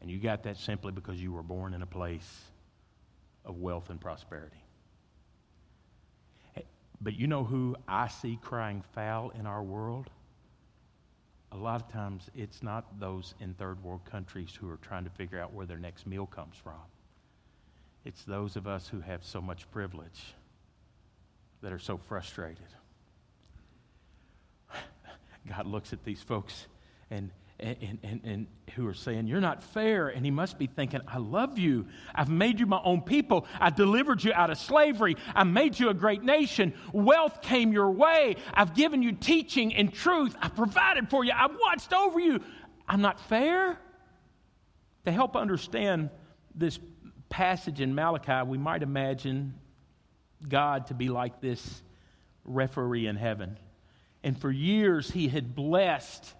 And 0.00 0.10
you 0.10 0.18
got 0.18 0.42
that 0.44 0.56
simply 0.56 0.92
because 0.92 1.20
you 1.20 1.32
were 1.32 1.42
born 1.42 1.74
in 1.74 1.82
a 1.82 1.86
place 1.86 2.44
of 3.44 3.56
wealth 3.56 3.90
and 3.90 4.00
prosperity. 4.00 4.62
But 7.00 7.14
you 7.14 7.26
know 7.26 7.44
who 7.44 7.76
I 7.86 8.08
see 8.08 8.38
crying 8.40 8.82
foul 8.94 9.30
in 9.30 9.46
our 9.46 9.62
world? 9.62 10.08
A 11.52 11.56
lot 11.56 11.82
of 11.82 11.92
times 11.92 12.28
it's 12.34 12.62
not 12.62 12.98
those 12.98 13.34
in 13.40 13.54
third 13.54 13.82
world 13.82 14.04
countries 14.04 14.50
who 14.58 14.68
are 14.68 14.78
trying 14.78 15.04
to 15.04 15.10
figure 15.10 15.40
out 15.40 15.52
where 15.52 15.66
their 15.66 15.78
next 15.78 16.06
meal 16.06 16.26
comes 16.26 16.56
from. 16.56 16.74
It's 18.04 18.24
those 18.24 18.56
of 18.56 18.66
us 18.66 18.88
who 18.88 19.00
have 19.00 19.24
so 19.24 19.40
much 19.40 19.70
privilege 19.70 20.34
that 21.62 21.72
are 21.72 21.78
so 21.78 21.96
frustrated. 21.96 22.66
God 25.48 25.66
looks 25.66 25.92
at 25.92 26.04
these 26.04 26.22
folks 26.22 26.66
and 27.10 27.30
and, 27.58 27.98
and, 28.02 28.20
and, 28.24 28.46
who 28.74 28.86
are 28.86 28.94
saying, 28.94 29.26
You're 29.26 29.40
not 29.40 29.62
fair. 29.62 30.08
And 30.08 30.24
he 30.24 30.30
must 30.30 30.58
be 30.58 30.66
thinking, 30.66 31.00
I 31.08 31.18
love 31.18 31.58
you. 31.58 31.86
I've 32.14 32.28
made 32.28 32.60
you 32.60 32.66
my 32.66 32.80
own 32.84 33.00
people. 33.00 33.46
I 33.58 33.70
delivered 33.70 34.22
you 34.22 34.32
out 34.34 34.50
of 34.50 34.58
slavery. 34.58 35.16
I 35.34 35.44
made 35.44 35.78
you 35.78 35.88
a 35.88 35.94
great 35.94 36.22
nation. 36.22 36.74
Wealth 36.92 37.40
came 37.40 37.72
your 37.72 37.90
way. 37.90 38.36
I've 38.52 38.74
given 38.74 39.02
you 39.02 39.12
teaching 39.12 39.74
and 39.74 39.92
truth. 39.92 40.36
I 40.40 40.48
provided 40.48 41.08
for 41.08 41.24
you. 41.24 41.32
I've 41.34 41.56
watched 41.58 41.92
over 41.94 42.20
you. 42.20 42.40
I'm 42.86 43.00
not 43.00 43.18
fair. 43.20 43.78
To 45.06 45.12
help 45.12 45.36
understand 45.36 46.10
this 46.54 46.78
passage 47.30 47.80
in 47.80 47.94
Malachi, 47.94 48.46
we 48.46 48.58
might 48.58 48.82
imagine 48.82 49.54
God 50.46 50.88
to 50.88 50.94
be 50.94 51.08
like 51.08 51.40
this 51.40 51.82
referee 52.44 53.06
in 53.06 53.16
heaven. 53.16 53.58
And 54.22 54.38
for 54.38 54.50
years, 54.50 55.10
he 55.10 55.28
had 55.28 55.54
blessed 55.54 56.34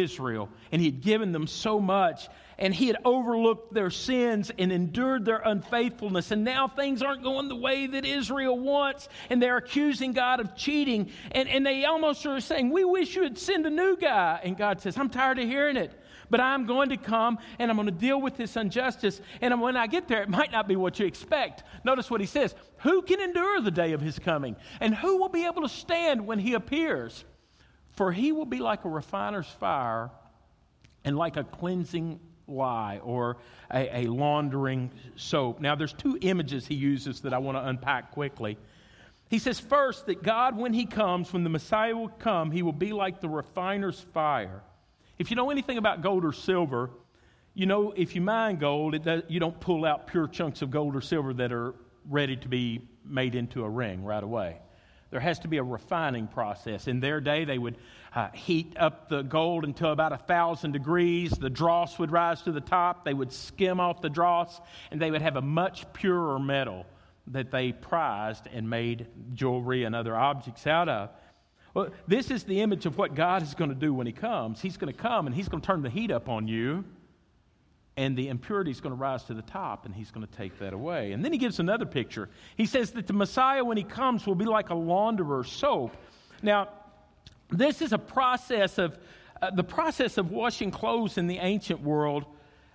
Israel, 0.00 0.48
and 0.70 0.80
he 0.80 0.88
had 0.88 1.00
given 1.02 1.32
them 1.32 1.46
so 1.46 1.78
much, 1.78 2.28
and 2.58 2.74
he 2.74 2.86
had 2.86 2.96
overlooked 3.04 3.74
their 3.74 3.90
sins 3.90 4.50
and 4.56 4.72
endured 4.72 5.24
their 5.24 5.38
unfaithfulness. 5.44 6.30
And 6.30 6.44
now 6.44 6.68
things 6.68 7.02
aren't 7.02 7.22
going 7.22 7.48
the 7.48 7.56
way 7.56 7.86
that 7.86 8.04
Israel 8.04 8.58
wants, 8.58 9.08
and 9.30 9.42
they're 9.42 9.56
accusing 9.56 10.12
God 10.12 10.40
of 10.40 10.56
cheating. 10.56 11.10
And, 11.32 11.48
and 11.48 11.66
they 11.66 11.84
almost 11.84 12.24
are 12.24 12.40
saying, 12.40 12.70
We 12.70 12.84
wish 12.84 13.14
you 13.16 13.22
would 13.22 13.38
send 13.38 13.66
a 13.66 13.70
new 13.70 13.96
guy. 13.96 14.40
And 14.42 14.56
God 14.56 14.80
says, 14.80 14.96
I'm 14.96 15.10
tired 15.10 15.38
of 15.38 15.48
hearing 15.48 15.76
it. 15.76 15.92
But 16.30 16.40
I'm 16.40 16.64
going 16.64 16.88
to 16.88 16.96
come 16.96 17.38
and 17.58 17.70
I'm 17.70 17.76
going 17.76 17.86
to 17.86 17.92
deal 17.92 18.18
with 18.18 18.38
this 18.38 18.56
injustice. 18.56 19.20
And 19.42 19.60
when 19.60 19.76
I 19.76 19.86
get 19.86 20.08
there, 20.08 20.22
it 20.22 20.30
might 20.30 20.50
not 20.50 20.66
be 20.66 20.76
what 20.76 20.98
you 20.98 21.04
expect. 21.04 21.62
Notice 21.84 22.10
what 22.10 22.22
he 22.22 22.26
says 22.26 22.54
Who 22.78 23.02
can 23.02 23.20
endure 23.20 23.60
the 23.60 23.70
day 23.70 23.92
of 23.92 24.00
his 24.00 24.18
coming? 24.18 24.56
And 24.80 24.94
who 24.94 25.18
will 25.18 25.28
be 25.28 25.44
able 25.44 25.62
to 25.62 25.68
stand 25.68 26.26
when 26.26 26.38
he 26.38 26.54
appears? 26.54 27.24
For 27.92 28.10
he 28.12 28.32
will 28.32 28.46
be 28.46 28.58
like 28.58 28.84
a 28.84 28.88
refiner's 28.88 29.46
fire 29.46 30.10
and 31.04 31.16
like 31.16 31.36
a 31.36 31.44
cleansing 31.44 32.20
lye 32.48 33.00
or 33.02 33.38
a, 33.72 34.04
a, 34.04 34.06
laundering 34.06 34.90
soap. 35.16 35.60
Now, 35.60 35.74
there's 35.74 35.92
two 35.92 36.18
images 36.20 36.66
he 36.66 36.74
uses 36.74 37.20
that 37.20 37.32
I 37.32 37.38
want 37.38 37.56
to 37.56 37.66
unpack 37.66 38.12
quickly. 38.12 38.58
He 39.28 39.38
says, 39.38 39.58
first, 39.58 40.06
that 40.06 40.22
God, 40.22 40.56
when 40.56 40.72
he 40.72 40.84
comes, 40.84 41.32
when 41.32 41.44
the 41.44 41.50
Messiah 41.50 41.96
will 41.96 42.08
come, 42.08 42.50
he 42.50 42.62
will 42.62 42.72
be 42.72 42.92
like 42.92 43.20
the 43.20 43.28
refiner's 43.28 44.00
fire. 44.12 44.62
If 45.18 45.30
you 45.30 45.36
know 45.36 45.50
anything 45.50 45.78
about 45.78 46.02
gold 46.02 46.24
or 46.24 46.32
silver, 46.32 46.90
you 47.54 47.66
know 47.66 47.92
if 47.96 48.14
you 48.14 48.20
mine 48.20 48.56
gold, 48.56 48.94
you 49.28 49.40
don't 49.40 49.58
pull 49.60 49.84
out 49.84 50.06
pure 50.06 50.26
chunks 50.26 50.62
of 50.62 50.70
gold 50.70 50.96
or 50.96 51.00
silver 51.00 51.32
that 51.34 51.52
are 51.52 51.74
ready 52.08 52.36
to 52.36 52.48
be 52.48 52.82
made 53.04 53.34
into 53.34 53.64
a 53.64 53.68
ring 53.68 54.04
right 54.04 54.22
away 54.22 54.58
there 55.12 55.20
has 55.20 55.38
to 55.40 55.48
be 55.48 55.58
a 55.58 55.62
refining 55.62 56.26
process. 56.26 56.88
In 56.88 56.98
their 56.98 57.20
day, 57.20 57.44
they 57.44 57.58
would 57.58 57.76
uh, 58.14 58.30
heat 58.30 58.74
up 58.78 59.10
the 59.10 59.20
gold 59.20 59.64
until 59.64 59.92
about 59.92 60.14
a 60.14 60.16
thousand 60.16 60.72
degrees. 60.72 61.32
The 61.32 61.50
dross 61.50 61.98
would 61.98 62.10
rise 62.10 62.40
to 62.42 62.52
the 62.52 62.62
top. 62.62 63.04
They 63.04 63.12
would 63.12 63.30
skim 63.30 63.78
off 63.78 64.00
the 64.00 64.08
dross, 64.08 64.58
and 64.90 65.00
they 65.00 65.10
would 65.10 65.20
have 65.20 65.36
a 65.36 65.42
much 65.42 65.90
purer 65.92 66.38
metal 66.38 66.86
that 67.26 67.50
they 67.50 67.72
prized 67.72 68.48
and 68.54 68.68
made 68.68 69.06
jewelry 69.34 69.84
and 69.84 69.94
other 69.94 70.16
objects 70.16 70.66
out 70.66 70.88
of. 70.88 71.10
Well, 71.74 71.90
this 72.08 72.30
is 72.30 72.44
the 72.44 72.62
image 72.62 72.86
of 72.86 72.96
what 72.96 73.14
God 73.14 73.42
is 73.42 73.52
going 73.52 73.70
to 73.70 73.76
do 73.76 73.92
when 73.92 74.06
He 74.06 74.14
comes. 74.14 74.62
He's 74.62 74.78
going 74.78 74.92
to 74.92 74.98
come 74.98 75.26
and 75.26 75.36
He's 75.36 75.48
going 75.48 75.60
to 75.60 75.66
turn 75.66 75.82
the 75.82 75.90
heat 75.90 76.10
up 76.10 76.30
on 76.30 76.48
you 76.48 76.86
and 77.96 78.16
the 78.16 78.28
impurity 78.28 78.70
is 78.70 78.80
going 78.80 78.94
to 78.94 79.00
rise 79.00 79.24
to 79.24 79.34
the 79.34 79.42
top, 79.42 79.84
and 79.84 79.94
he's 79.94 80.10
going 80.10 80.26
to 80.26 80.32
take 80.32 80.58
that 80.60 80.72
away. 80.72 81.12
And 81.12 81.24
then 81.24 81.32
he 81.32 81.38
gives 81.38 81.60
another 81.60 81.84
picture. 81.84 82.28
He 82.56 82.66
says 82.66 82.92
that 82.92 83.06
the 83.06 83.12
Messiah, 83.12 83.64
when 83.64 83.76
he 83.76 83.82
comes, 83.82 84.26
will 84.26 84.34
be 84.34 84.46
like 84.46 84.70
a 84.70 84.74
launderer's 84.74 85.50
soap. 85.50 85.94
Now, 86.42 86.68
this 87.50 87.82
is 87.82 87.92
a 87.92 87.98
process 87.98 88.78
of 88.78 88.98
uh, 89.42 89.50
the 89.50 89.64
process 89.64 90.18
of 90.18 90.30
washing 90.30 90.70
clothes 90.70 91.18
in 91.18 91.26
the 91.26 91.38
ancient 91.38 91.82
world 91.82 92.24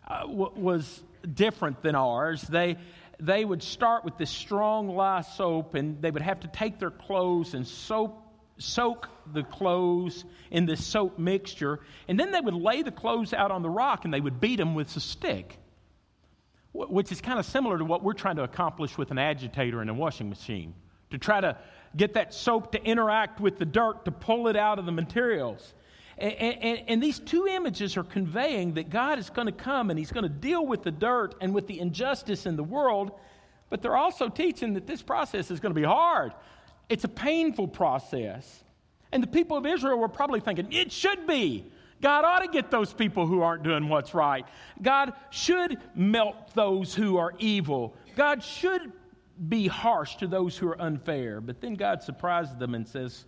uh, 0.07 0.21
w- 0.21 0.51
was 0.55 1.01
different 1.33 1.81
than 1.81 1.95
ours. 1.95 2.41
They 2.41 2.77
they 3.19 3.43
would 3.43 3.63
start 3.63 4.05
with 4.05 4.17
this 4.17 4.29
strong 4.29 4.89
lye 4.89 5.21
soap, 5.21 5.73
and 5.73 5.99
they 6.01 6.11
would 6.11 6.21
have 6.21 6.41
to 6.41 6.47
take 6.47 6.77
their 6.77 6.91
clothes 6.91 7.53
and 7.53 7.65
soap 7.65 8.26
soak 8.57 9.09
the 9.33 9.43
clothes 9.43 10.25
in 10.51 10.65
this 10.65 10.85
soap 10.85 11.19
mixture, 11.19 11.79
and 12.07 12.19
then 12.19 12.31
they 12.31 12.41
would 12.41 12.53
lay 12.53 12.81
the 12.81 12.91
clothes 12.91 13.33
out 13.33 13.51
on 13.51 13.61
the 13.61 13.69
rock 13.69 14.05
and 14.05 14.13
they 14.13 14.21
would 14.21 14.39
beat 14.39 14.57
them 14.57 14.75
with 14.75 14.95
a 14.95 14.99
stick, 14.99 15.57
which 16.73 17.11
is 17.11 17.21
kind 17.21 17.39
of 17.39 17.45
similar 17.45 17.77
to 17.77 17.85
what 17.85 18.03
we're 18.03 18.13
trying 18.13 18.37
to 18.37 18.43
accomplish 18.43 18.97
with 18.97 19.11
an 19.11 19.17
agitator 19.17 19.81
and 19.81 19.89
a 19.89 19.93
washing 19.93 20.29
machine 20.29 20.73
to 21.09 21.17
try 21.17 21.39
to 21.39 21.57
get 21.95 22.13
that 22.13 22.33
soap 22.33 22.71
to 22.73 22.83
interact 22.83 23.39
with 23.39 23.57
the 23.57 23.65
dirt 23.65 24.05
to 24.05 24.11
pull 24.11 24.47
it 24.47 24.55
out 24.55 24.79
of 24.79 24.85
the 24.85 24.91
materials. 24.91 25.73
And, 26.17 26.33
and, 26.33 26.83
and, 26.87 27.03
these 27.03 27.19
two 27.19 27.45
images 27.45 27.95
are 27.95 28.03
conveying 28.03 28.73
that 28.73 28.89
God 28.89 29.19
is 29.19 29.29
going 29.29 29.45
to 29.45 29.51
come 29.51 29.91
and 29.91 29.99
He's 29.99 30.11
going 30.11 30.23
to 30.23 30.29
deal 30.29 30.65
with 30.65 30.81
the 30.81 30.89
dirt 30.89 31.35
and 31.41 31.53
with 31.53 31.67
the 31.67 31.79
injustice 31.79 32.47
in 32.47 32.55
the 32.55 32.63
world, 32.63 33.11
but 33.69 33.83
they're 33.83 33.95
also 33.95 34.27
teaching 34.27 34.73
that 34.73 34.87
this 34.87 35.03
process 35.03 35.51
is 35.51 35.59
going 35.59 35.73
to 35.73 35.79
be 35.79 35.85
hard. 35.85 36.33
It's 36.89 37.03
a 37.03 37.09
painful 37.09 37.67
process. 37.67 38.63
And 39.11 39.23
the 39.23 39.27
people 39.27 39.57
of 39.57 39.65
Israel 39.65 39.97
were 39.97 40.07
probably 40.07 40.39
thinking, 40.39 40.71
it 40.71 40.91
should 40.91 41.27
be. 41.27 41.65
God 42.01 42.25
ought 42.25 42.39
to 42.39 42.47
get 42.47 42.69
those 42.69 42.93
people 42.93 43.25
who 43.25 43.41
aren't 43.41 43.63
doing 43.63 43.89
what's 43.89 44.13
right. 44.13 44.45
God 44.81 45.13
should 45.31 45.77
melt 45.95 46.53
those 46.53 46.93
who 46.93 47.17
are 47.17 47.33
evil. 47.39 47.95
God 48.15 48.43
should 48.43 48.91
be 49.47 49.67
harsh 49.67 50.15
to 50.17 50.27
those 50.27 50.57
who 50.57 50.67
are 50.67 50.79
unfair. 50.81 51.41
But 51.41 51.61
then 51.61 51.75
God 51.75 52.03
surprises 52.03 52.55
them 52.57 52.75
and 52.75 52.87
says, 52.87 53.25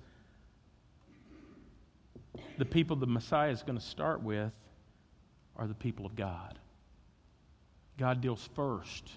the 2.58 2.66
people 2.66 2.96
the 2.96 3.08
Messiah 3.08 3.52
is 3.52 3.64
going 3.64 3.78
to 3.78 3.84
start 3.84 4.22
with 4.22 4.52
are 5.56 5.68
the 5.68 5.74
people 5.74 6.06
of 6.06 6.16
God. 6.16 6.60
God 7.98 8.22
deals 8.22 8.48
first 8.56 9.10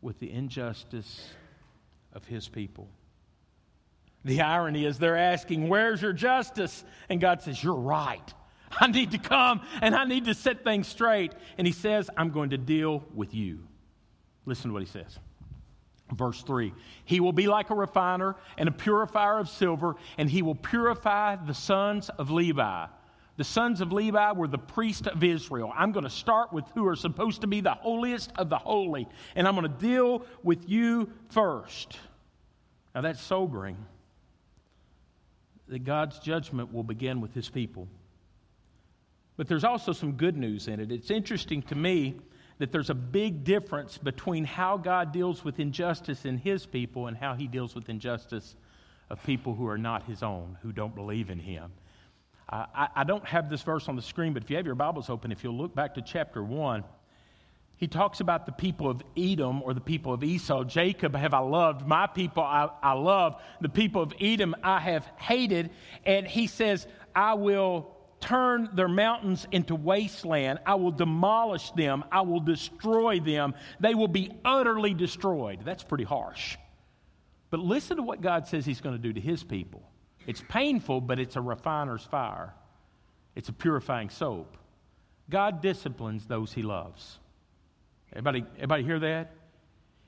with 0.00 0.18
the 0.20 0.30
injustice 0.30 1.28
of 2.16 2.24
his 2.24 2.48
people. 2.48 2.88
The 4.24 4.40
irony 4.40 4.84
is 4.84 4.98
they're 4.98 5.16
asking, 5.16 5.68
Where's 5.68 6.02
your 6.02 6.12
justice? 6.12 6.84
And 7.08 7.20
God 7.20 7.42
says, 7.42 7.62
You're 7.62 7.74
right. 7.74 8.34
I 8.80 8.88
need 8.88 9.12
to 9.12 9.18
come 9.18 9.60
and 9.80 9.94
I 9.94 10.04
need 10.04 10.24
to 10.24 10.34
set 10.34 10.64
things 10.64 10.88
straight. 10.88 11.32
And 11.56 11.66
he 11.66 11.72
says, 11.72 12.10
I'm 12.16 12.30
going 12.30 12.50
to 12.50 12.58
deal 12.58 13.04
with 13.14 13.34
you. 13.34 13.60
Listen 14.44 14.70
to 14.70 14.72
what 14.72 14.82
he 14.82 14.88
says. 14.88 15.18
Verse 16.12 16.42
3 16.42 16.72
He 17.04 17.20
will 17.20 17.32
be 17.32 17.46
like 17.46 17.70
a 17.70 17.74
refiner 17.74 18.34
and 18.56 18.68
a 18.68 18.72
purifier 18.72 19.38
of 19.38 19.48
silver, 19.48 19.94
and 20.18 20.28
he 20.30 20.42
will 20.42 20.54
purify 20.54 21.36
the 21.36 21.54
sons 21.54 22.08
of 22.08 22.30
Levi. 22.30 22.86
The 23.36 23.44
sons 23.44 23.80
of 23.80 23.92
Levi 23.92 24.32
were 24.32 24.48
the 24.48 24.58
priest 24.58 25.06
of 25.06 25.22
Israel. 25.22 25.72
I'm 25.76 25.92
going 25.92 26.04
to 26.04 26.10
start 26.10 26.52
with 26.52 26.64
who 26.74 26.86
are 26.88 26.96
supposed 26.96 27.42
to 27.42 27.46
be 27.46 27.60
the 27.60 27.74
holiest 27.74 28.32
of 28.36 28.48
the 28.48 28.58
holy, 28.58 29.06
and 29.34 29.46
I'm 29.46 29.54
going 29.54 29.70
to 29.70 29.78
deal 29.78 30.24
with 30.42 30.68
you 30.68 31.10
first. 31.30 31.98
Now 32.94 33.02
that's 33.02 33.20
sobering. 33.20 33.76
That 35.68 35.80
God's 35.80 36.18
judgment 36.18 36.72
will 36.72 36.84
begin 36.84 37.20
with 37.20 37.34
his 37.34 37.48
people. 37.48 37.88
But 39.36 39.48
there's 39.48 39.64
also 39.64 39.92
some 39.92 40.12
good 40.12 40.36
news 40.36 40.68
in 40.68 40.80
it. 40.80 40.90
It's 40.90 41.10
interesting 41.10 41.60
to 41.62 41.74
me 41.74 42.14
that 42.58 42.72
there's 42.72 42.88
a 42.88 42.94
big 42.94 43.44
difference 43.44 43.98
between 43.98 44.44
how 44.44 44.78
God 44.78 45.12
deals 45.12 45.44
with 45.44 45.60
injustice 45.60 46.24
in 46.24 46.38
his 46.38 46.64
people 46.64 47.08
and 47.08 47.16
how 47.16 47.34
he 47.34 47.46
deals 47.46 47.74
with 47.74 47.90
injustice 47.90 48.56
of 49.10 49.22
people 49.24 49.54
who 49.54 49.66
are 49.68 49.76
not 49.76 50.04
his 50.04 50.22
own, 50.22 50.56
who 50.62 50.72
don't 50.72 50.94
believe 50.94 51.28
in 51.28 51.38
him. 51.38 51.70
I, 52.48 52.88
I 52.94 53.04
don't 53.04 53.24
have 53.26 53.50
this 53.50 53.62
verse 53.62 53.88
on 53.88 53.96
the 53.96 54.02
screen, 54.02 54.32
but 54.32 54.44
if 54.44 54.50
you 54.50 54.56
have 54.56 54.66
your 54.66 54.76
Bibles 54.76 55.10
open, 55.10 55.32
if 55.32 55.42
you'll 55.42 55.56
look 55.56 55.74
back 55.74 55.94
to 55.94 56.02
chapter 56.02 56.42
1, 56.42 56.84
he 57.76 57.88
talks 57.88 58.20
about 58.20 58.46
the 58.46 58.52
people 58.52 58.88
of 58.88 59.02
Edom 59.16 59.62
or 59.62 59.74
the 59.74 59.80
people 59.80 60.14
of 60.14 60.24
Esau. 60.24 60.64
Jacob 60.64 61.14
have 61.14 61.34
I 61.34 61.40
loved, 61.40 61.86
my 61.86 62.06
people 62.06 62.42
I, 62.42 62.70
I 62.82 62.92
love, 62.92 63.42
the 63.60 63.68
people 63.68 64.00
of 64.00 64.14
Edom 64.20 64.54
I 64.62 64.78
have 64.78 65.04
hated. 65.16 65.70
And 66.04 66.26
he 66.26 66.46
says, 66.46 66.86
I 67.14 67.34
will 67.34 67.94
turn 68.20 68.70
their 68.72 68.88
mountains 68.88 69.46
into 69.52 69.74
wasteland. 69.74 70.60
I 70.64 70.76
will 70.76 70.90
demolish 70.90 71.70
them. 71.72 72.04
I 72.10 72.22
will 72.22 72.40
destroy 72.40 73.20
them. 73.20 73.54
They 73.78 73.94
will 73.94 74.08
be 74.08 74.30
utterly 74.44 74.94
destroyed. 74.94 75.60
That's 75.64 75.84
pretty 75.84 76.04
harsh. 76.04 76.56
But 77.50 77.60
listen 77.60 77.98
to 77.98 78.02
what 78.02 78.22
God 78.22 78.46
says 78.46 78.64
He's 78.64 78.80
going 78.80 78.96
to 78.96 79.02
do 79.02 79.12
to 79.12 79.20
His 79.20 79.44
people. 79.44 79.82
It's 80.26 80.42
painful, 80.48 81.00
but 81.00 81.18
it's 81.18 81.36
a 81.36 81.40
refiner's 81.40 82.04
fire, 82.04 82.54
it's 83.34 83.48
a 83.48 83.52
purifying 83.52 84.10
soap. 84.10 84.56
God 85.28 85.60
disciplines 85.60 86.26
those 86.26 86.52
he 86.52 86.62
loves. 86.62 87.18
Everybody, 88.12 88.44
everybody 88.56 88.84
hear 88.84 89.00
that? 89.00 89.32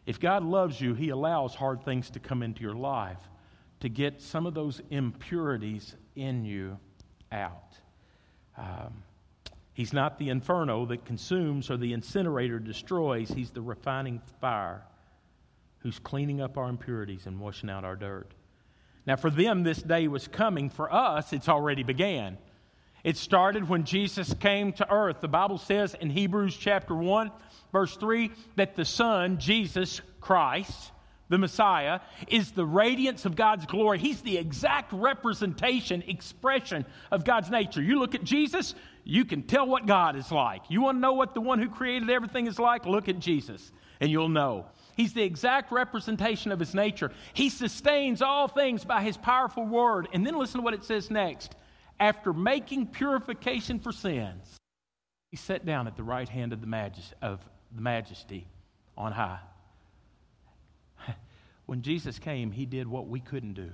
If 0.07 0.21
God 0.21 0.45
loves 0.45 0.81
you, 0.81 0.95
he 0.95 1.09
allows 1.09 1.55
hard 1.55 1.83
things 1.83 2.09
to 2.11 2.21
come 2.21 2.43
into 2.43 2.63
your 2.63 2.75
life 2.75 3.19
to 3.81 3.89
get 3.89 4.21
some 4.21 4.47
of 4.47 4.55
those 4.55 4.81
impurities 4.91 5.95
in 6.17 6.45
you 6.45 6.79
out. 7.31 7.77
Um, 8.57 9.03
he's 9.73 9.93
not 9.93 10.19
the 10.19 10.31
inferno 10.31 10.87
that 10.87 11.05
consumes 11.05 11.71
or 11.71 11.77
the 11.77 11.93
incinerator 11.93 12.59
destroys, 12.59 13.29
he's 13.29 13.51
the 13.51 13.63
refining 13.63 14.21
fire 14.41 14.83
who's 15.81 15.99
cleaning 15.99 16.41
up 16.41 16.59
our 16.59 16.69
impurities 16.69 17.27
and 17.27 17.39
washing 17.39 17.71
out 17.71 17.85
our 17.85 17.95
dirt. 17.95 18.33
Now, 19.09 19.17
for 19.17 19.31
them, 19.31 19.63
this 19.63 19.81
day 19.81 20.07
was 20.07 20.29
coming. 20.29 20.69
For 20.69 20.93
us, 20.93 21.33
it's 21.33 21.49
already 21.49 21.83
began. 21.83 22.37
It 23.03 23.17
started 23.17 23.67
when 23.67 23.85
Jesus 23.85 24.35
came 24.35 24.75
to 24.75 24.93
earth. 24.93 25.23
The 25.23 25.29
Bible 25.29 25.57
says 25.57 25.95
in 25.95 26.11
Hebrews 26.11 26.55
chapter 26.55 26.95
1, 26.95 27.31
verse 27.73 27.97
3, 27.97 28.31
that 28.57 28.77
the 28.77 28.85
Son, 28.85 29.39
Jesus 29.39 30.03
Christ, 30.21 30.93
the 31.31 31.39
Messiah, 31.39 32.01
is 32.27 32.51
the 32.51 32.67
radiance 32.67 33.25
of 33.25 33.35
God's 33.35 33.65
glory. 33.65 33.99
He's 33.99 34.21
the 34.21 34.37
exact 34.37 34.93
representation, 34.93 36.03
expression 36.07 36.85
of 37.11 37.25
God's 37.25 37.49
nature. 37.49 37.81
You 37.81 38.01
look 38.01 38.15
at 38.15 38.25
Jesus, 38.25 38.75
you 39.05 39.25
can 39.25 39.43
tell 39.43 39.67
what 39.67 39.87
God 39.87 40.17
is 40.17 40.31
like. 40.31 40.65
You 40.69 40.83
want 40.83 40.97
to 40.97 41.01
know 41.01 41.15
what 41.15 41.33
the 41.33 41.41
one 41.41 41.61
who 41.61 41.71
created 41.71 42.11
everything 42.11 42.47
is 42.47 42.59
like? 42.59 42.85
Look 42.85 43.09
at 43.09 43.21
Jesus, 43.21 43.73
and 44.03 44.11
you'll 44.11 44.29
know. 44.29 44.67
He's 44.99 45.13
the 45.13 45.23
exact 45.23 45.71
representation 45.71 46.51
of 46.51 46.59
his 46.59 46.75
nature. 46.75 47.13
He 47.33 47.51
sustains 47.51 48.21
all 48.21 48.49
things 48.49 48.85
by 48.85 49.01
his 49.01 49.17
powerful 49.17 49.65
word. 49.65 50.09
And 50.13 50.27
then 50.27 50.37
listen 50.37 50.59
to 50.59 50.65
what 50.65 50.75
it 50.75 50.83
says 50.83 51.09
next. 51.09 51.55
After 52.01 52.33
making 52.33 52.89
purification 52.89 53.79
for 53.79 53.93
sins, 53.93 54.57
he 55.31 55.37
sat 55.37 55.65
down 55.65 55.87
at 55.87 55.97
the 55.97 56.03
right 56.03 56.29
hand 56.29 56.53
of 56.53 56.61
the, 56.61 56.67
majest- 56.67 57.13
of 57.23 57.39
the 57.73 57.81
majesty 57.81 58.49
on 58.97 59.13
high. 59.13 59.39
When 61.67 61.83
Jesus 61.83 62.19
came, 62.19 62.51
he 62.51 62.67
did 62.67 62.89
what 62.89 63.07
we 63.07 63.21
couldn't 63.21 63.55
do. 63.55 63.71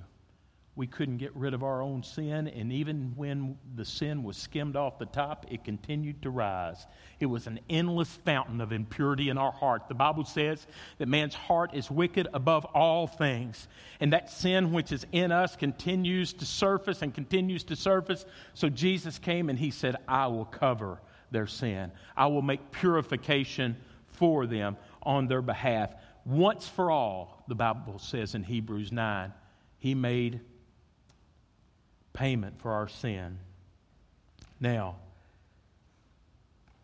We 0.76 0.88
couldn't 0.88 1.18
get 1.18 1.34
rid 1.36 1.54
of 1.54 1.62
our 1.62 1.82
own 1.82 2.02
sin, 2.02 2.48
and 2.48 2.72
even 2.72 3.12
when 3.14 3.56
the 3.76 3.84
sin 3.84 4.24
was 4.24 4.36
skimmed 4.36 4.74
off 4.74 4.98
the 4.98 5.06
top, 5.06 5.46
it 5.48 5.62
continued 5.62 6.20
to 6.22 6.30
rise. 6.30 6.88
It 7.20 7.26
was 7.26 7.46
an 7.46 7.60
endless 7.70 8.08
fountain 8.08 8.60
of 8.60 8.72
impurity 8.72 9.28
in 9.28 9.38
our 9.38 9.52
heart. 9.52 9.86
The 9.86 9.94
Bible 9.94 10.24
says 10.24 10.66
that 10.98 11.06
man's 11.06 11.34
heart 11.34 11.74
is 11.74 11.92
wicked 11.92 12.26
above 12.34 12.64
all 12.64 13.06
things, 13.06 13.68
and 14.00 14.12
that 14.12 14.30
sin 14.30 14.72
which 14.72 14.90
is 14.90 15.06
in 15.12 15.30
us 15.30 15.54
continues 15.54 16.32
to 16.32 16.44
surface 16.44 17.02
and 17.02 17.14
continues 17.14 17.62
to 17.64 17.76
surface. 17.76 18.24
So 18.54 18.68
Jesus 18.68 19.20
came 19.20 19.50
and 19.50 19.58
he 19.58 19.70
said, 19.70 19.94
I 20.08 20.26
will 20.26 20.44
cover 20.44 21.00
their 21.30 21.46
sin, 21.46 21.92
I 22.16 22.26
will 22.26 22.42
make 22.42 22.72
purification 22.72 23.76
for 24.08 24.46
them 24.46 24.76
on 25.04 25.28
their 25.28 25.42
behalf. 25.42 25.94
Once 26.24 26.66
for 26.66 26.90
all, 26.90 27.44
the 27.46 27.54
Bible 27.54 27.98
says 27.98 28.34
in 28.34 28.42
Hebrews 28.42 28.90
9, 28.90 29.32
he 29.78 29.94
made 29.94 30.40
payment 32.14 32.60
for 32.60 32.72
our 32.72 32.88
sin. 32.88 33.38
Now, 34.58 34.96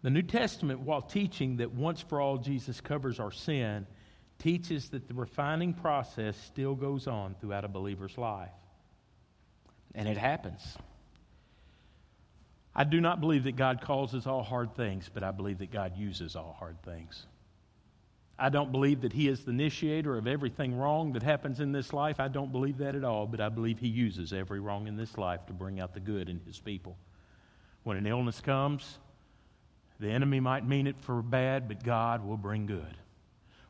the 0.02 0.10
New 0.10 0.22
Testament, 0.22 0.80
while 0.80 1.02
teaching 1.02 1.58
that 1.58 1.72
once 1.72 2.02
for 2.02 2.20
all 2.20 2.36
Jesus 2.38 2.80
covers 2.80 3.18
our 3.18 3.32
sin, 3.32 3.86
teaches 4.38 4.90
that 4.90 5.08
the 5.08 5.14
refining 5.14 5.74
process 5.74 6.36
still 6.46 6.74
goes 6.74 7.06
on 7.06 7.34
throughout 7.40 7.64
a 7.64 7.68
believer's 7.68 8.16
life. 8.18 8.50
And 9.94 10.08
it 10.08 10.16
happens. 10.16 10.76
I 12.74 12.84
do 12.84 13.00
not 13.00 13.20
believe 13.20 13.44
that 13.44 13.56
God 13.56 13.80
causes 13.80 14.26
all 14.26 14.42
hard 14.42 14.74
things, 14.74 15.10
but 15.12 15.22
I 15.22 15.32
believe 15.32 15.58
that 15.58 15.70
God 15.70 15.96
uses 15.96 16.36
all 16.36 16.56
hard 16.58 16.80
things. 16.82 17.26
I 18.40 18.48
don't 18.48 18.72
believe 18.72 19.02
that 19.02 19.12
He 19.12 19.28
is 19.28 19.44
the 19.44 19.50
initiator 19.50 20.16
of 20.16 20.26
everything 20.26 20.74
wrong 20.74 21.12
that 21.12 21.22
happens 21.22 21.60
in 21.60 21.72
this 21.72 21.92
life. 21.92 22.18
I 22.18 22.28
don't 22.28 22.50
believe 22.50 22.78
that 22.78 22.94
at 22.94 23.04
all, 23.04 23.26
but 23.26 23.40
I 23.40 23.50
believe 23.50 23.78
He 23.78 23.88
uses 23.88 24.32
every 24.32 24.60
wrong 24.60 24.86
in 24.86 24.96
this 24.96 25.18
life 25.18 25.44
to 25.46 25.52
bring 25.52 25.78
out 25.78 25.92
the 25.92 26.00
good 26.00 26.30
in 26.30 26.40
His 26.46 26.58
people. 26.58 26.96
When 27.82 27.98
an 27.98 28.06
illness 28.06 28.40
comes, 28.40 28.98
the 30.00 30.10
enemy 30.10 30.40
might 30.40 30.66
mean 30.66 30.86
it 30.86 30.96
for 31.00 31.20
bad, 31.20 31.68
but 31.68 31.84
God 31.84 32.26
will 32.26 32.38
bring 32.38 32.64
good. 32.64 32.96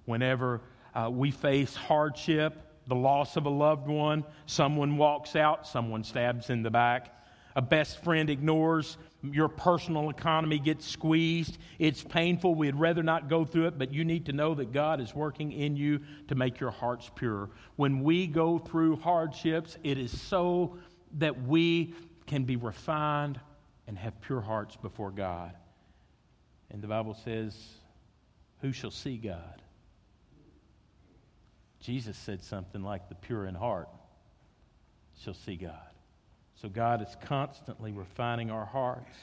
Whenever 0.04 0.61
uh, 0.94 1.11
we 1.12 1.33
face 1.33 1.74
hardship, 1.74 2.54
the 2.87 2.94
loss 2.94 3.37
of 3.37 3.46
a 3.46 3.50
loved 3.50 3.88
one, 3.88 4.24
someone 4.46 4.96
walks 4.96 5.35
out, 5.35 5.66
someone 5.66 6.04
stabs 6.04 6.48
in 6.48 6.62
the 6.62 6.70
back, 6.70 7.12
a 7.56 7.62
best 7.62 8.02
friend 8.04 8.30
ignores, 8.30 8.98
your 9.22 9.48
personal 9.48 10.09
economy 10.09 10.59
gets 10.59 10.87
squeezed. 10.87 11.59
It's 11.78 12.02
painful. 12.02 12.54
We'd 12.54 12.76
rather 12.76 13.02
not 13.02 13.28
go 13.28 13.44
through 13.44 13.66
it, 13.66 13.78
but 13.78 13.92
you 13.92 14.04
need 14.04 14.26
to 14.26 14.33
know 14.33 14.54
that 14.54 14.72
God 14.72 15.00
is 15.00 15.14
working 15.14 15.52
in 15.52 15.76
you 15.76 16.00
to 16.28 16.35
make 16.35 16.59
your 16.59 16.70
hearts 16.70 17.11
pure. 17.14 17.50
When 17.76 18.02
we 18.02 18.26
go 18.26 18.59
through 18.59 18.96
hardships, 18.96 19.76
it 19.85 19.98
is 19.98 20.18
so 20.18 20.78
that 21.18 21.42
we 21.42 21.94
can 22.26 22.44
be 22.44 22.56
refined 22.56 23.38
and 23.87 23.98
have 23.98 24.18
pure 24.20 24.40
hearts 24.40 24.76
before 24.76 25.11
God. 25.11 25.52
And 26.70 26.80
the 26.80 26.87
Bible 26.87 27.14
says, 27.14 27.54
Who 28.61 28.72
shall 28.72 28.92
see 28.92 29.16
God? 29.16 29.61
Jesus 31.80 32.16
said 32.16 32.42
something 32.42 32.83
like, 32.83 33.09
The 33.09 33.16
pure 33.16 33.46
in 33.46 33.54
heart 33.54 33.88
shall 35.22 35.35
see 35.35 35.56
God. 35.56 35.74
So 36.61 36.68
God 36.68 37.01
is 37.01 37.16
constantly 37.23 37.92
refining 37.92 38.51
our 38.51 38.66
hearts. 38.66 39.16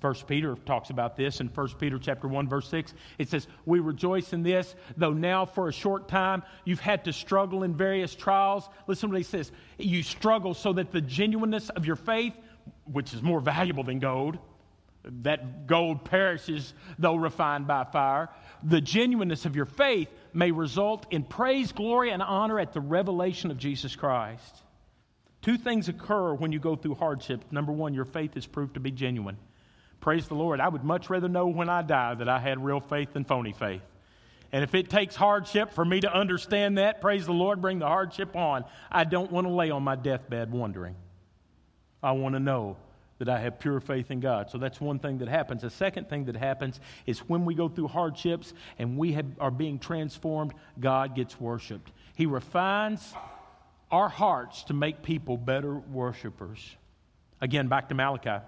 First 0.00 0.26
Peter 0.26 0.54
talks 0.54 0.90
about 0.90 1.16
this 1.16 1.40
in 1.40 1.48
First 1.48 1.78
Peter 1.78 1.98
chapter 1.98 2.26
1 2.28 2.48
verse 2.48 2.68
6. 2.68 2.94
It 3.18 3.28
says, 3.28 3.46
"We 3.64 3.80
rejoice 3.80 4.32
in 4.32 4.42
this, 4.42 4.74
though 4.96 5.12
now 5.12 5.44
for 5.44 5.68
a 5.68 5.72
short 5.72 6.08
time 6.08 6.42
you've 6.64 6.80
had 6.80 7.04
to 7.04 7.12
struggle 7.12 7.62
in 7.62 7.76
various 7.76 8.14
trials." 8.14 8.68
Listen 8.86 9.10
to 9.10 9.14
what 9.14 9.18
he 9.18 9.24
says. 9.24 9.52
You 9.78 10.02
struggle 10.02 10.54
so 10.54 10.72
that 10.74 10.92
the 10.92 11.00
genuineness 11.00 11.68
of 11.70 11.86
your 11.86 11.96
faith, 11.96 12.36
which 12.84 13.14
is 13.14 13.22
more 13.22 13.40
valuable 13.40 13.84
than 13.84 13.98
gold, 13.98 14.38
that 15.04 15.66
gold 15.66 16.04
perishes 16.04 16.74
though 16.98 17.16
refined 17.16 17.66
by 17.66 17.84
fire, 17.84 18.28
the 18.62 18.80
genuineness 18.80 19.46
of 19.46 19.54
your 19.54 19.66
faith 19.66 20.12
may 20.32 20.50
result 20.50 21.06
in 21.10 21.24
praise, 21.24 21.72
glory, 21.72 22.10
and 22.10 22.22
honor 22.22 22.58
at 22.58 22.72
the 22.72 22.80
revelation 22.80 23.50
of 23.50 23.58
Jesus 23.58 23.94
Christ. 23.94 24.64
Two 25.42 25.56
things 25.56 25.88
occur 25.88 26.34
when 26.34 26.52
you 26.52 26.58
go 26.58 26.76
through 26.76 26.96
hardship. 26.96 27.44
Number 27.50 27.72
one, 27.72 27.94
your 27.94 28.04
faith 28.04 28.36
is 28.36 28.46
proved 28.46 28.74
to 28.74 28.80
be 28.80 28.90
genuine. 28.90 29.36
Praise 30.00 30.28
the 30.28 30.34
Lord. 30.34 30.60
I 30.60 30.68
would 30.68 30.84
much 30.84 31.10
rather 31.10 31.28
know 31.28 31.46
when 31.46 31.68
I 31.68 31.82
die 31.82 32.14
that 32.14 32.28
I 32.28 32.38
had 32.38 32.62
real 32.62 32.80
faith 32.80 33.12
than 33.12 33.24
phony 33.24 33.52
faith. 33.52 33.82
And 34.52 34.64
if 34.64 34.74
it 34.74 34.88
takes 34.88 35.14
hardship 35.14 35.72
for 35.72 35.84
me 35.84 36.00
to 36.00 36.12
understand 36.12 36.78
that, 36.78 37.00
praise 37.00 37.26
the 37.26 37.32
Lord, 37.32 37.60
bring 37.60 37.78
the 37.78 37.86
hardship 37.86 38.34
on. 38.34 38.64
I 38.90 39.04
don't 39.04 39.30
want 39.30 39.46
to 39.46 39.52
lay 39.52 39.70
on 39.70 39.82
my 39.82 39.96
deathbed 39.96 40.50
wondering. 40.50 40.96
I 42.02 42.12
want 42.12 42.34
to 42.34 42.40
know 42.40 42.76
that 43.18 43.28
I 43.28 43.38
have 43.40 43.58
pure 43.58 43.80
faith 43.80 44.10
in 44.10 44.20
God. 44.20 44.48
So 44.48 44.58
that's 44.58 44.80
one 44.80 45.00
thing 45.00 45.18
that 45.18 45.28
happens. 45.28 45.62
The 45.62 45.70
second 45.70 46.08
thing 46.08 46.24
that 46.26 46.36
happens 46.36 46.80
is 47.04 47.18
when 47.20 47.44
we 47.44 47.54
go 47.54 47.68
through 47.68 47.88
hardships 47.88 48.54
and 48.78 48.96
we 48.96 49.12
have, 49.12 49.26
are 49.40 49.50
being 49.50 49.78
transformed, 49.78 50.54
God 50.78 51.14
gets 51.14 51.38
worshiped. 51.40 51.92
He 52.14 52.26
refines 52.26 53.14
our 53.90 54.08
hearts 54.08 54.64
to 54.64 54.74
make 54.74 55.02
people 55.02 55.36
better 55.36 55.74
worshipers. 55.74 56.76
Again, 57.40 57.68
back 57.68 57.88
to 57.88 57.94
Malachi. 57.94 58.44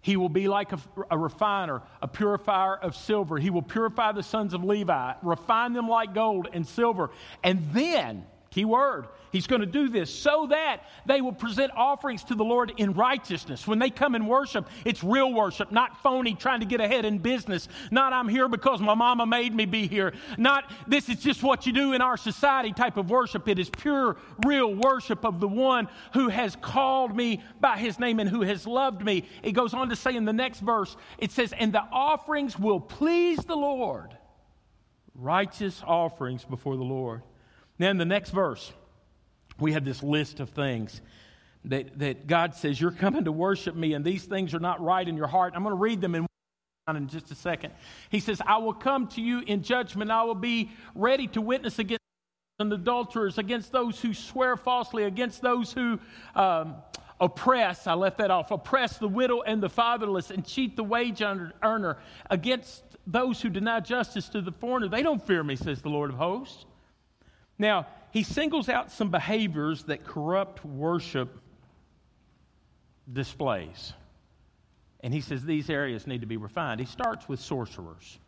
He 0.00 0.16
will 0.16 0.28
be 0.28 0.46
like 0.46 0.72
a, 0.72 0.78
a, 1.10 1.18
refiner, 1.18 1.82
a 2.00 2.06
purifier 2.06 2.76
of 2.76 2.94
silver. 2.94 3.38
He 3.38 3.50
will 3.50 3.62
purify 3.62 4.12
the 4.12 4.22
sons 4.22 4.54
of 4.54 4.62
Levi, 4.62 5.14
refine 5.22 5.72
them 5.72 5.88
like 5.88 6.14
gold 6.14 6.48
and 6.52 6.66
silver. 6.66 7.10
And 7.42 7.68
then 7.72 8.24
Key 8.56 8.64
word. 8.64 9.08
He's 9.32 9.46
going 9.46 9.60
to 9.60 9.66
do 9.66 9.90
this 9.90 10.08
so 10.08 10.46
that 10.46 10.84
they 11.04 11.20
will 11.20 11.34
present 11.34 11.70
offerings 11.76 12.24
to 12.24 12.34
the 12.34 12.42
Lord 12.42 12.72
in 12.78 12.94
righteousness. 12.94 13.66
When 13.66 13.78
they 13.78 13.90
come 13.90 14.14
and 14.14 14.26
worship, 14.26 14.66
it's 14.86 15.04
real 15.04 15.30
worship, 15.30 15.70
not 15.70 16.02
phony 16.02 16.34
trying 16.34 16.60
to 16.60 16.66
get 16.66 16.80
ahead 16.80 17.04
in 17.04 17.18
business. 17.18 17.68
Not 17.90 18.14
I'm 18.14 18.30
here 18.30 18.48
because 18.48 18.80
my 18.80 18.94
mama 18.94 19.26
made 19.26 19.54
me 19.54 19.66
be 19.66 19.86
here. 19.86 20.14
Not 20.38 20.72
this 20.86 21.10
is 21.10 21.16
just 21.16 21.42
what 21.42 21.66
you 21.66 21.74
do 21.74 21.92
in 21.92 22.00
our 22.00 22.16
society 22.16 22.72
type 22.72 22.96
of 22.96 23.10
worship. 23.10 23.46
It 23.46 23.58
is 23.58 23.68
pure, 23.68 24.16
real 24.46 24.74
worship 24.74 25.26
of 25.26 25.38
the 25.38 25.48
one 25.48 25.86
who 26.14 26.30
has 26.30 26.56
called 26.56 27.14
me 27.14 27.44
by 27.60 27.76
his 27.76 27.98
name 27.98 28.20
and 28.20 28.30
who 28.30 28.40
has 28.40 28.66
loved 28.66 29.04
me. 29.04 29.28
It 29.42 29.52
goes 29.52 29.74
on 29.74 29.90
to 29.90 29.96
say 29.96 30.16
in 30.16 30.24
the 30.24 30.32
next 30.32 30.60
verse, 30.60 30.96
it 31.18 31.30
says, 31.30 31.52
And 31.52 31.74
the 31.74 31.84
offerings 31.92 32.58
will 32.58 32.80
please 32.80 33.40
the 33.40 33.54
Lord. 33.54 34.16
Righteous 35.14 35.82
offerings 35.86 36.46
before 36.46 36.78
the 36.78 36.84
Lord. 36.84 37.20
In 37.78 37.98
the 37.98 38.04
next 38.04 38.30
verse, 38.30 38.72
we 39.58 39.72
have 39.72 39.84
this 39.84 40.02
list 40.02 40.40
of 40.40 40.50
things 40.50 41.00
that, 41.66 41.98
that 41.98 42.26
God 42.26 42.54
says, 42.54 42.80
You're 42.80 42.90
coming 42.90 43.24
to 43.24 43.32
worship 43.32 43.74
me, 43.74 43.92
and 43.94 44.04
these 44.04 44.24
things 44.24 44.54
are 44.54 44.60
not 44.60 44.80
right 44.80 45.06
in 45.06 45.16
your 45.16 45.26
heart. 45.26 45.52
I'm 45.54 45.62
going 45.62 45.74
to 45.74 45.80
read 45.80 46.00
them 46.00 46.14
in, 46.14 46.26
in 46.88 47.08
just 47.08 47.30
a 47.30 47.34
second. 47.34 47.72
He 48.10 48.20
says, 48.20 48.40
I 48.46 48.58
will 48.58 48.74
come 48.74 49.08
to 49.08 49.20
you 49.20 49.40
in 49.40 49.62
judgment. 49.62 50.10
I 50.10 50.22
will 50.24 50.34
be 50.34 50.70
ready 50.94 51.26
to 51.28 51.40
witness 51.40 51.78
against 51.78 52.00
and 52.58 52.72
adulterers, 52.72 53.36
against 53.36 53.70
those 53.70 54.00
who 54.00 54.14
swear 54.14 54.56
falsely, 54.56 55.04
against 55.04 55.42
those 55.42 55.72
who. 55.72 55.98
Um, 56.34 56.76
oppress, 57.18 57.86
I 57.86 57.94
left 57.94 58.18
that 58.18 58.30
off, 58.30 58.50
oppress 58.50 58.98
the 58.98 59.08
widow 59.08 59.40
and 59.40 59.62
the 59.62 59.70
fatherless 59.70 60.30
and 60.30 60.44
cheat 60.44 60.76
the 60.76 60.84
wage 60.84 61.22
earner, 61.22 61.96
against 62.30 62.82
those 63.06 63.40
who 63.40 63.48
deny 63.48 63.80
justice 63.80 64.28
to 64.30 64.42
the 64.42 64.52
foreigner. 64.52 64.88
They 64.88 65.02
don't 65.02 65.26
fear 65.26 65.42
me, 65.42 65.56
says 65.56 65.80
the 65.80 65.88
Lord 65.88 66.10
of 66.10 66.16
hosts. 66.16 66.66
Now, 67.58 67.86
he 68.10 68.22
singles 68.22 68.68
out 68.68 68.90
some 68.90 69.10
behaviors 69.10 69.84
that 69.84 70.04
corrupt 70.04 70.64
worship 70.64 71.40
displays. 73.12 73.92
And 75.00 75.12
he 75.12 75.20
says 75.20 75.44
these 75.44 75.70
areas 75.70 76.06
need 76.06 76.22
to 76.22 76.26
be 76.26 76.36
refined. 76.36 76.80
He 76.80 76.86
starts 76.86 77.28
with 77.28 77.40
sorcerers. 77.40 78.18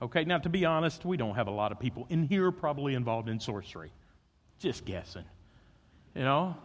Okay, 0.00 0.24
now 0.24 0.38
to 0.38 0.48
be 0.48 0.64
honest, 0.64 1.04
we 1.04 1.16
don't 1.16 1.34
have 1.34 1.48
a 1.48 1.52
lot 1.52 1.72
of 1.72 1.78
people 1.78 2.06
in 2.10 2.24
here 2.24 2.50
probably 2.50 2.94
involved 2.94 3.28
in 3.28 3.38
sorcery. 3.38 3.92
Just 4.58 4.84
guessing. 4.84 5.24
You 6.14 6.22
know? 6.22 6.56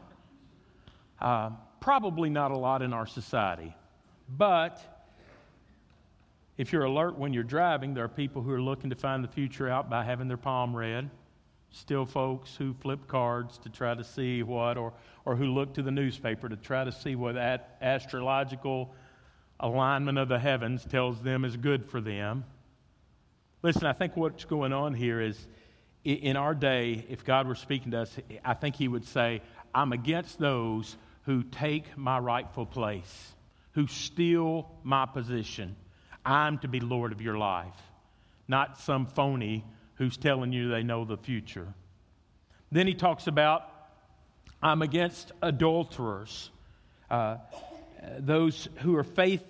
Uh, 1.19 1.51
probably 1.79 2.29
not 2.29 2.51
a 2.51 2.57
lot 2.57 2.81
in 2.81 2.93
our 2.93 3.05
society. 3.05 3.75
But 4.29 4.79
If 6.57 6.73
you're 6.73 6.85
alert 6.85 7.17
when 7.17 7.33
you're 7.33 7.43
driving, 7.43 7.93
there 7.93 8.03
are 8.03 8.09
people 8.09 8.41
who 8.41 8.51
are 8.51 8.61
looking 8.61 8.89
to 8.89 8.95
find 8.95 9.23
the 9.23 9.27
future 9.27 9.69
out 9.69 9.89
by 9.89 10.03
having 10.03 10.27
their 10.27 10.37
palm 10.37 10.75
read. 10.75 11.09
Still, 11.71 12.05
folks 12.05 12.55
who 12.55 12.73
flip 12.73 13.07
cards 13.07 13.57
to 13.59 13.69
try 13.69 13.93
to 13.93 14.03
see 14.03 14.41
what, 14.43 14.77
or, 14.77 14.93
or 15.25 15.35
who 15.35 15.45
look 15.45 15.73
to 15.75 15.81
the 15.81 15.91
newspaper 15.91 16.49
to 16.49 16.55
try 16.55 16.83
to 16.83 16.91
see 16.91 17.15
what 17.15 17.35
that 17.35 17.77
astrological 17.81 18.93
alignment 19.59 20.17
of 20.17 20.27
the 20.29 20.39
heavens 20.39 20.85
tells 20.85 21.21
them 21.21 21.43
is 21.43 21.57
good 21.57 21.85
for 21.85 21.99
them. 21.99 22.45
Listen, 23.63 23.85
I 23.85 23.93
think 23.93 24.15
what's 24.15 24.45
going 24.45 24.71
on 24.71 24.93
here 24.93 25.19
is 25.19 25.47
in 26.03 26.37
our 26.37 26.55
day, 26.55 27.05
if 27.09 27.25
God 27.25 27.47
were 27.47 27.55
speaking 27.55 27.91
to 27.91 28.01
us, 28.01 28.17
I 28.45 28.53
think 28.53 28.75
He 28.75 28.87
would 28.87 29.05
say, 29.05 29.41
I'm 29.75 29.91
against 29.91 30.39
those 30.39 30.95
who 31.23 31.43
take 31.43 31.97
my 31.97 32.17
rightful 32.19 32.65
place, 32.65 33.33
who 33.73 33.87
steal 33.87 34.71
my 34.83 35.05
position. 35.05 35.75
I'm 36.25 36.59
to 36.59 36.67
be 36.67 36.79
Lord 36.79 37.11
of 37.11 37.21
your 37.21 37.37
life, 37.37 37.75
not 38.47 38.79
some 38.79 39.05
phony 39.05 39.65
who's 39.97 40.17
telling 40.17 40.51
you 40.51 40.69
they 40.69 40.83
know 40.83 41.05
the 41.05 41.17
future. 41.17 41.67
Then 42.71 42.87
he 42.87 42.93
talks 42.93 43.27
about, 43.27 43.63
I'm 44.61 44.81
against 44.81 45.31
adulterers, 45.41 46.49
uh, 47.09 47.37
those 48.19 48.67
who 48.77 48.95
are 48.95 49.03
faith, 49.03 49.43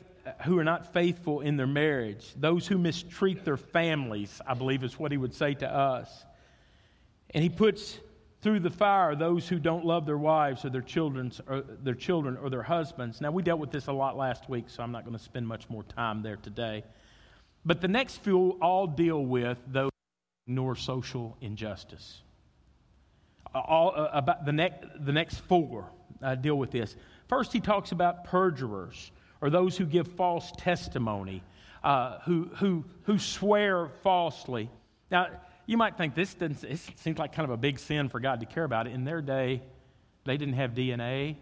who 0.44 0.60
are 0.60 0.64
not 0.64 0.94
faithful 0.94 1.42
in 1.42 1.58
their 1.58 1.68
marriage, 1.68 2.26
those 2.36 2.68
who 2.68 2.78
mistreat 2.78 3.44
their 3.44 3.58
families, 3.58 4.42
I 4.46 4.54
believe 4.54 4.84
is 4.84 5.00
what 5.00 5.12
he 5.12 5.18
would 5.18 5.34
say 5.34 5.54
to 5.56 5.74
us. 5.74 6.26
And 7.32 7.44
he 7.44 7.50
puts 7.50 7.98
through 8.42 8.60
the 8.60 8.70
fire 8.70 9.16
those 9.16 9.48
who 9.48 9.60
don't 9.60 9.86
love 9.86 10.06
their 10.06 10.18
wives 10.18 10.64
or 10.64 10.70
their 10.70 10.82
children's 10.82 11.42
or 11.48 11.62
their 11.62 11.96
children 11.96 12.38
or 12.38 12.50
their 12.50 12.64
husbands. 12.64 13.20
Now 13.20 13.32
we 13.32 13.44
dealt 13.44 13.60
with 13.60 13.72
this 13.72 13.88
a 13.88 13.94
lot 13.94 14.16
last 14.16 14.48
week, 14.50 14.66
so 14.70 14.84
I'm 14.84 14.92
not 14.92 15.04
going 15.04 15.18
to 15.18 15.24
spend 15.24 15.48
much 15.48 15.70
more 15.70 15.84
time 15.84 16.22
there 16.22 16.38
today. 16.38 16.84
But 17.66 17.82
the 17.82 17.88
next 17.88 18.18
few 18.18 18.58
all 18.62 18.88
deal 18.88 19.26
with 19.26 19.58
those 19.68 19.92
ignore 20.48 20.76
social 20.76 21.38
injustice. 21.42 22.22
All 23.54 23.94
uh, 23.96 24.10
about 24.14 24.46
the 24.46 24.54
next 24.54 24.88
the 25.00 25.12
next 25.12 25.40
four 25.42 25.92
uh, 26.22 26.36
deal 26.36 26.56
with 26.56 26.72
this. 26.72 26.96
First, 27.28 27.52
he 27.52 27.60
talks 27.60 27.92
about 27.92 28.24
perjurers 28.24 29.12
or 29.42 29.50
those 29.50 29.78
who 29.78 29.86
give 29.86 30.08
false 30.08 30.52
testimony, 30.58 31.44
uh, 31.84 32.20
who 32.26 32.50
who 32.56 32.86
who 33.04 33.20
swear 33.20 33.90
falsely. 34.04 34.70
Now 35.12 35.28
you 35.66 35.78
might 35.78 35.98
think 35.98 36.16
this, 36.16 36.34
doesn't, 36.34 36.62
this 36.62 36.90
seems 36.96 37.18
like 37.18 37.34
kind 37.34 37.44
of 37.44 37.52
a 37.52 37.58
big 37.58 37.78
sin 37.78 38.08
for 38.08 38.22
God 38.22 38.40
to 38.40 38.46
care 38.46 38.64
about. 38.64 38.88
In 38.88 39.04
their 39.04 39.22
day, 39.22 39.62
they 40.26 40.38
didn't 40.38 40.56
have 40.56 40.72
DNA, 40.72 41.36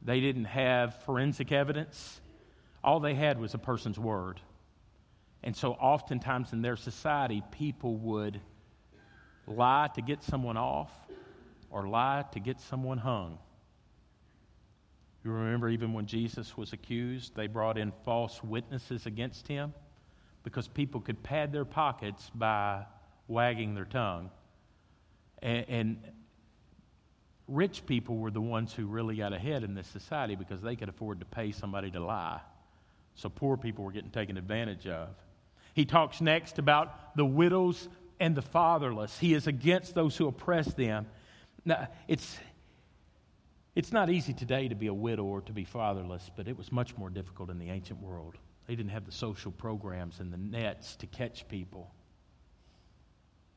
they 0.00 0.20
didn't 0.20 0.44
have 0.44 1.02
forensic 1.02 1.50
evidence. 1.50 2.20
All 2.84 3.00
they 3.00 3.14
had 3.14 3.40
was 3.40 3.54
a 3.54 3.58
person's 3.58 3.98
word. 3.98 4.40
And 5.44 5.54
so, 5.54 5.72
oftentimes 5.72 6.54
in 6.54 6.62
their 6.62 6.74
society, 6.74 7.42
people 7.50 7.96
would 7.98 8.40
lie 9.46 9.90
to 9.94 10.00
get 10.00 10.22
someone 10.22 10.56
off 10.56 10.90
or 11.70 11.86
lie 11.86 12.24
to 12.32 12.40
get 12.40 12.60
someone 12.62 12.96
hung. 12.96 13.38
You 15.22 15.32
remember, 15.32 15.68
even 15.68 15.92
when 15.92 16.06
Jesus 16.06 16.56
was 16.56 16.72
accused, 16.72 17.36
they 17.36 17.46
brought 17.46 17.76
in 17.76 17.92
false 18.06 18.42
witnesses 18.42 19.04
against 19.04 19.46
him 19.46 19.74
because 20.44 20.66
people 20.66 21.02
could 21.02 21.22
pad 21.22 21.52
their 21.52 21.66
pockets 21.66 22.30
by 22.34 22.84
wagging 23.28 23.74
their 23.74 23.84
tongue. 23.84 24.30
And, 25.42 25.64
and, 25.68 25.98
rich 27.46 27.84
people 27.84 28.16
were 28.16 28.30
the 28.30 28.40
ones 28.40 28.72
who 28.72 28.86
really 28.86 29.16
got 29.16 29.34
ahead 29.34 29.62
in 29.64 29.74
this 29.74 29.86
society 29.88 30.34
because 30.34 30.62
they 30.62 30.74
could 30.74 30.88
afford 30.88 31.20
to 31.20 31.26
pay 31.26 31.52
somebody 31.52 31.90
to 31.90 32.00
lie. 32.00 32.40
So 33.14 33.28
poor 33.28 33.58
people 33.58 33.84
were 33.84 33.92
getting 33.92 34.10
taken 34.10 34.38
advantage 34.38 34.86
of. 34.86 35.10
He 35.74 35.84
talks 35.84 36.20
next 36.20 36.58
about 36.58 37.16
the 37.16 37.26
widows 37.26 37.88
and 38.20 38.34
the 38.34 38.42
fatherless. 38.42 39.18
He 39.18 39.34
is 39.34 39.46
against 39.46 39.94
those 39.94 40.16
who 40.16 40.28
oppress 40.28 40.72
them. 40.74 41.06
Now, 41.64 41.88
it's, 42.06 42.38
it's 43.74 43.92
not 43.92 44.08
easy 44.08 44.32
today 44.32 44.68
to 44.68 44.74
be 44.74 44.86
a 44.86 44.94
widow 44.94 45.24
or 45.24 45.40
to 45.42 45.52
be 45.52 45.64
fatherless, 45.64 46.30
but 46.36 46.46
it 46.46 46.56
was 46.56 46.70
much 46.70 46.96
more 46.96 47.10
difficult 47.10 47.50
in 47.50 47.58
the 47.58 47.70
ancient 47.70 48.00
world. 48.00 48.36
They 48.66 48.76
didn't 48.76 48.92
have 48.92 49.04
the 49.04 49.12
social 49.12 49.52
programs 49.52 50.20
and 50.20 50.32
the 50.32 50.38
nets 50.38 50.96
to 50.96 51.06
catch 51.06 51.46
people. 51.48 51.92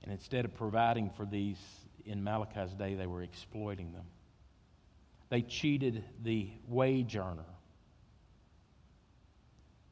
And 0.04 0.12
instead 0.12 0.44
of 0.44 0.56
providing 0.56 1.12
for 1.12 1.26
these 1.26 1.60
in 2.06 2.24
Malachi's 2.24 2.74
day, 2.74 2.96
they 2.96 3.08
were 3.08 3.22
exploiting 3.22 3.92
them. 3.92 4.06
They 5.30 5.42
cheated 5.42 6.04
the 6.24 6.50
wage 6.68 7.16
earner. 7.16 7.46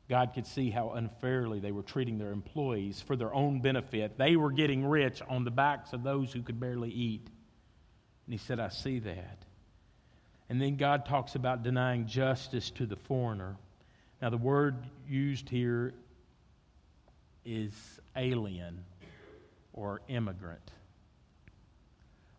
God 0.08 0.34
could 0.36 0.46
see 0.46 0.70
how 0.70 0.92
unfairly 0.92 1.60
they 1.60 1.72
were 1.72 1.82
treating 1.82 2.18
their 2.18 2.32
employees 2.32 3.02
for 3.02 3.16
their 3.16 3.34
own 3.34 3.60
benefit. 3.60 4.18
They 4.18 4.36
were 4.36 4.52
getting 4.52 4.86
rich 4.86 5.22
on 5.28 5.44
the 5.44 5.52
backs 5.52 5.94
of 5.94 6.04
those 6.04 6.32
who 6.32 6.42
could 6.42 6.60
barely 6.60 6.92
eat. 6.92 7.28
And 8.26 8.34
He 8.34 8.38
said, 8.38 8.60
I 8.60 8.70
see 8.70 9.00
that. 9.00 9.40
And 10.48 10.62
then 10.62 10.76
God 10.76 11.08
talks 11.08 11.34
about 11.34 11.64
denying 11.64 12.06
justice 12.06 12.70
to 12.72 12.86
the 12.86 12.96
foreigner. 12.96 13.56
Now, 14.22 14.30
the 14.30 14.38
word 14.38 14.76
used 15.08 15.50
here 15.50 15.94
is 17.44 17.74
alien 18.16 18.84
or 19.74 20.02
immigrant. 20.08 20.72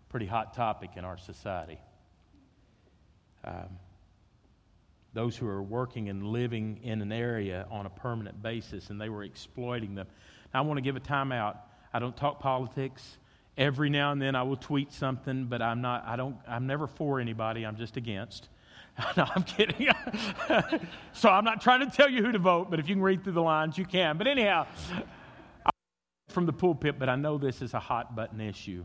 Pretty 0.08 0.26
hot 0.26 0.54
topic 0.54 0.90
in 0.96 1.04
our 1.04 1.18
society. 1.18 1.78
Um, 3.44 3.78
those 5.16 5.34
who 5.34 5.48
are 5.48 5.62
working 5.62 6.10
and 6.10 6.22
living 6.22 6.78
in 6.82 7.00
an 7.00 7.10
area 7.10 7.66
on 7.70 7.86
a 7.86 7.90
permanent 7.90 8.40
basis 8.42 8.90
and 8.90 9.00
they 9.00 9.08
were 9.08 9.24
exploiting 9.24 9.94
them. 9.94 10.06
Now, 10.52 10.60
I 10.60 10.62
want 10.66 10.76
to 10.76 10.82
give 10.82 10.94
a 10.94 11.00
timeout. 11.00 11.56
I 11.94 11.98
don't 11.98 12.14
talk 12.14 12.38
politics. 12.38 13.16
Every 13.56 13.88
now 13.88 14.12
and 14.12 14.20
then 14.20 14.36
I 14.36 14.42
will 14.42 14.58
tweet 14.58 14.92
something, 14.92 15.46
but 15.46 15.62
I'm 15.62 15.80
not, 15.80 16.04
I 16.06 16.16
don't, 16.16 16.36
I'm 16.46 16.66
never 16.66 16.86
for 16.86 17.18
anybody, 17.18 17.64
I'm 17.64 17.76
just 17.76 17.96
against. 17.96 18.50
no, 19.16 19.24
I'm 19.34 19.42
kidding. 19.42 19.88
so 21.14 21.30
I'm 21.30 21.44
not 21.44 21.62
trying 21.62 21.80
to 21.80 21.96
tell 21.96 22.10
you 22.10 22.22
who 22.22 22.32
to 22.32 22.38
vote, 22.38 22.70
but 22.70 22.78
if 22.78 22.86
you 22.86 22.94
can 22.94 23.02
read 23.02 23.24
through 23.24 23.32
the 23.32 23.42
lines, 23.42 23.78
you 23.78 23.86
can. 23.86 24.18
But 24.18 24.26
anyhow, 24.26 24.66
from 26.28 26.44
the 26.44 26.52
pulpit, 26.52 26.98
but 26.98 27.08
I 27.08 27.16
know 27.16 27.38
this 27.38 27.62
is 27.62 27.72
a 27.72 27.80
hot 27.80 28.14
button 28.14 28.42
issue, 28.42 28.84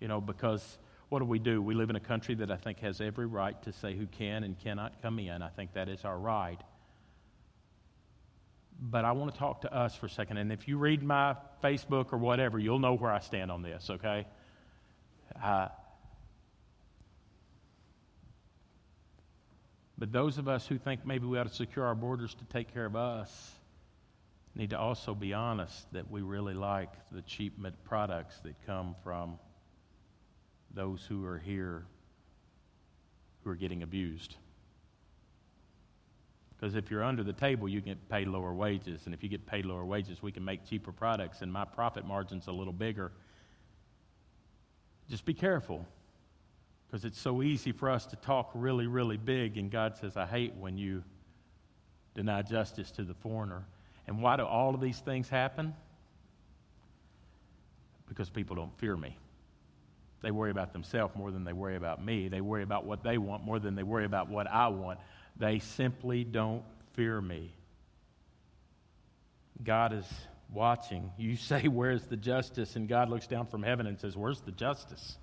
you 0.00 0.06
know, 0.06 0.20
because 0.20 0.78
what 1.14 1.20
do 1.20 1.26
we 1.26 1.38
do? 1.38 1.62
We 1.62 1.76
live 1.76 1.90
in 1.90 1.94
a 1.94 2.00
country 2.00 2.34
that 2.34 2.50
I 2.50 2.56
think 2.56 2.80
has 2.80 3.00
every 3.00 3.26
right 3.26 3.62
to 3.62 3.72
say 3.72 3.94
who 3.94 4.04
can 4.04 4.42
and 4.42 4.58
cannot 4.58 5.00
come 5.00 5.20
in. 5.20 5.42
I 5.42 5.48
think 5.48 5.74
that 5.74 5.88
is 5.88 6.04
our 6.04 6.18
right. 6.18 6.60
But 8.80 9.04
I 9.04 9.12
want 9.12 9.32
to 9.32 9.38
talk 9.38 9.60
to 9.60 9.72
us 9.72 9.94
for 9.94 10.06
a 10.06 10.10
second. 10.10 10.38
And 10.38 10.50
if 10.50 10.66
you 10.66 10.76
read 10.76 11.04
my 11.04 11.36
Facebook 11.62 12.12
or 12.12 12.18
whatever, 12.18 12.58
you'll 12.58 12.80
know 12.80 12.96
where 12.96 13.12
I 13.12 13.20
stand 13.20 13.52
on 13.52 13.62
this, 13.62 13.90
okay? 13.90 14.26
Uh, 15.40 15.68
but 19.96 20.10
those 20.10 20.38
of 20.38 20.48
us 20.48 20.66
who 20.66 20.78
think 20.78 21.06
maybe 21.06 21.28
we 21.28 21.38
ought 21.38 21.46
to 21.46 21.54
secure 21.54 21.84
our 21.84 21.94
borders 21.94 22.34
to 22.34 22.44
take 22.46 22.74
care 22.74 22.86
of 22.86 22.96
us, 22.96 23.52
need 24.56 24.70
to 24.70 24.78
also 24.80 25.14
be 25.14 25.32
honest 25.32 25.86
that 25.92 26.10
we 26.10 26.22
really 26.22 26.54
like 26.54 26.90
the 27.12 27.22
cheap 27.22 27.56
products 27.84 28.40
that 28.40 28.54
come 28.66 28.96
from 29.04 29.38
those 30.74 31.04
who 31.08 31.24
are 31.24 31.38
here 31.38 31.84
who 33.42 33.50
are 33.50 33.54
getting 33.54 33.82
abused. 33.82 34.36
Because 36.56 36.74
if 36.74 36.90
you're 36.90 37.04
under 37.04 37.22
the 37.22 37.32
table, 37.32 37.68
you 37.68 37.80
get 37.80 38.08
paid 38.08 38.26
lower 38.26 38.54
wages. 38.54 39.02
And 39.04 39.14
if 39.14 39.22
you 39.22 39.28
get 39.28 39.44
paid 39.46 39.66
lower 39.66 39.84
wages, 39.84 40.22
we 40.22 40.32
can 40.32 40.44
make 40.44 40.66
cheaper 40.66 40.92
products, 40.92 41.42
and 41.42 41.52
my 41.52 41.64
profit 41.64 42.06
margin's 42.06 42.46
a 42.46 42.52
little 42.52 42.72
bigger. 42.72 43.12
Just 45.10 45.24
be 45.24 45.34
careful. 45.34 45.86
Because 46.86 47.04
it's 47.04 47.20
so 47.20 47.42
easy 47.42 47.72
for 47.72 47.90
us 47.90 48.06
to 48.06 48.16
talk 48.16 48.50
really, 48.54 48.86
really 48.86 49.16
big, 49.16 49.58
and 49.58 49.70
God 49.70 49.96
says, 49.96 50.16
I 50.16 50.26
hate 50.26 50.54
when 50.54 50.78
you 50.78 51.02
deny 52.14 52.40
justice 52.42 52.90
to 52.92 53.02
the 53.02 53.14
foreigner. 53.14 53.64
And 54.06 54.22
why 54.22 54.36
do 54.36 54.44
all 54.44 54.74
of 54.74 54.80
these 54.80 55.00
things 55.00 55.28
happen? 55.28 55.74
Because 58.08 58.30
people 58.30 58.54
don't 58.54 58.76
fear 58.78 58.96
me. 58.96 59.18
They 60.24 60.30
worry 60.30 60.50
about 60.50 60.72
themselves 60.72 61.14
more 61.14 61.30
than 61.30 61.44
they 61.44 61.52
worry 61.52 61.76
about 61.76 62.02
me. 62.02 62.28
They 62.28 62.40
worry 62.40 62.62
about 62.62 62.86
what 62.86 63.02
they 63.02 63.18
want 63.18 63.44
more 63.44 63.58
than 63.58 63.74
they 63.74 63.82
worry 63.82 64.06
about 64.06 64.30
what 64.30 64.46
I 64.50 64.68
want. 64.68 64.98
They 65.36 65.58
simply 65.58 66.24
don't 66.24 66.62
fear 66.94 67.20
me. 67.20 67.52
God 69.62 69.92
is 69.92 70.06
watching. 70.50 71.10
You 71.18 71.36
say, 71.50 71.68
Where's 71.68 72.06
the 72.06 72.16
justice? 72.16 72.74
And 72.74 72.88
God 72.88 73.10
looks 73.10 73.26
down 73.26 73.46
from 73.48 73.62
heaven 73.62 73.86
and 73.86 74.00
says, 74.00 74.16
Where's 74.16 74.40
the 74.40 74.52
justice? 74.52 75.18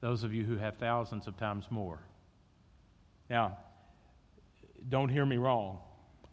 Those 0.00 0.22
of 0.22 0.32
you 0.32 0.44
who 0.44 0.56
have 0.56 0.76
thousands 0.76 1.26
of 1.26 1.36
times 1.36 1.64
more. 1.68 1.98
Now, 3.28 3.58
don't 4.88 5.08
hear 5.08 5.26
me 5.26 5.36
wrong. 5.36 5.78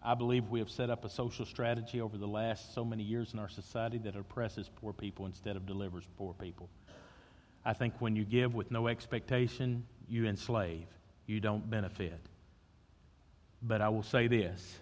I 0.04 0.14
believe 0.14 0.50
we 0.50 0.60
have 0.60 0.70
set 0.70 0.92
up 0.92 1.06
a 1.06 1.10
social 1.10 1.46
strategy 1.46 2.02
over 2.02 2.20
the 2.20 2.28
last 2.28 2.76
so 2.76 2.86
many 2.86 3.02
years 3.02 3.34
in 3.34 3.40
our 3.40 3.50
society 3.50 3.98
that 4.00 4.16
oppresses 4.16 4.70
poor 4.76 4.94
people 4.94 5.26
instead 5.26 5.56
of 5.56 5.66
delivers 5.66 6.04
poor 6.18 6.34
people. 6.34 6.70
I 7.66 7.74
think 7.74 7.96
when 8.00 8.16
you 8.16 8.24
give 8.24 8.56
with 8.56 8.72
no 8.72 8.88
expectation, 8.88 9.86
you 10.08 10.26
enslave, 10.26 10.88
you 11.28 11.40
don't 11.40 11.70
benefit. 11.70 12.20
But 13.62 13.82
I 13.82 13.90
will 13.90 14.04
say 14.04 14.28
this 14.28 14.80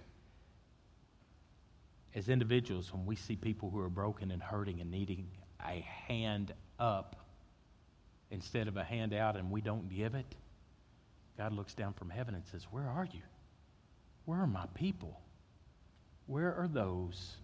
as 2.16 2.30
individuals, 2.30 2.92
when 2.94 3.06
we 3.06 3.16
see 3.16 3.36
people 3.36 3.70
who 3.70 3.80
are 3.80 3.90
broken 3.90 4.32
and 4.32 4.42
hurting 4.42 4.82
and 4.82 4.90
needing 4.90 5.28
a 5.66 5.86
hand 6.08 6.54
up 6.80 7.16
instead 8.32 8.68
of 8.68 8.78
a 8.78 8.84
hand 8.84 9.14
out 9.14 9.36
and 9.36 9.52
we 9.52 9.62
don't 9.62 9.90
give 9.90 10.16
it, 10.16 10.36
God 11.38 11.54
looks 11.54 11.74
down 11.74 11.94
from 11.94 12.10
heaven 12.10 12.36
and 12.36 12.44
says, 12.46 12.64
Where 12.72 12.88
are 12.90 13.08
you? 13.12 13.22
Where 14.26 14.40
are 14.40 14.48
my 14.48 14.66
people? 14.74 15.20
Where 16.28 16.54
are 16.54 16.68
those 16.68 17.36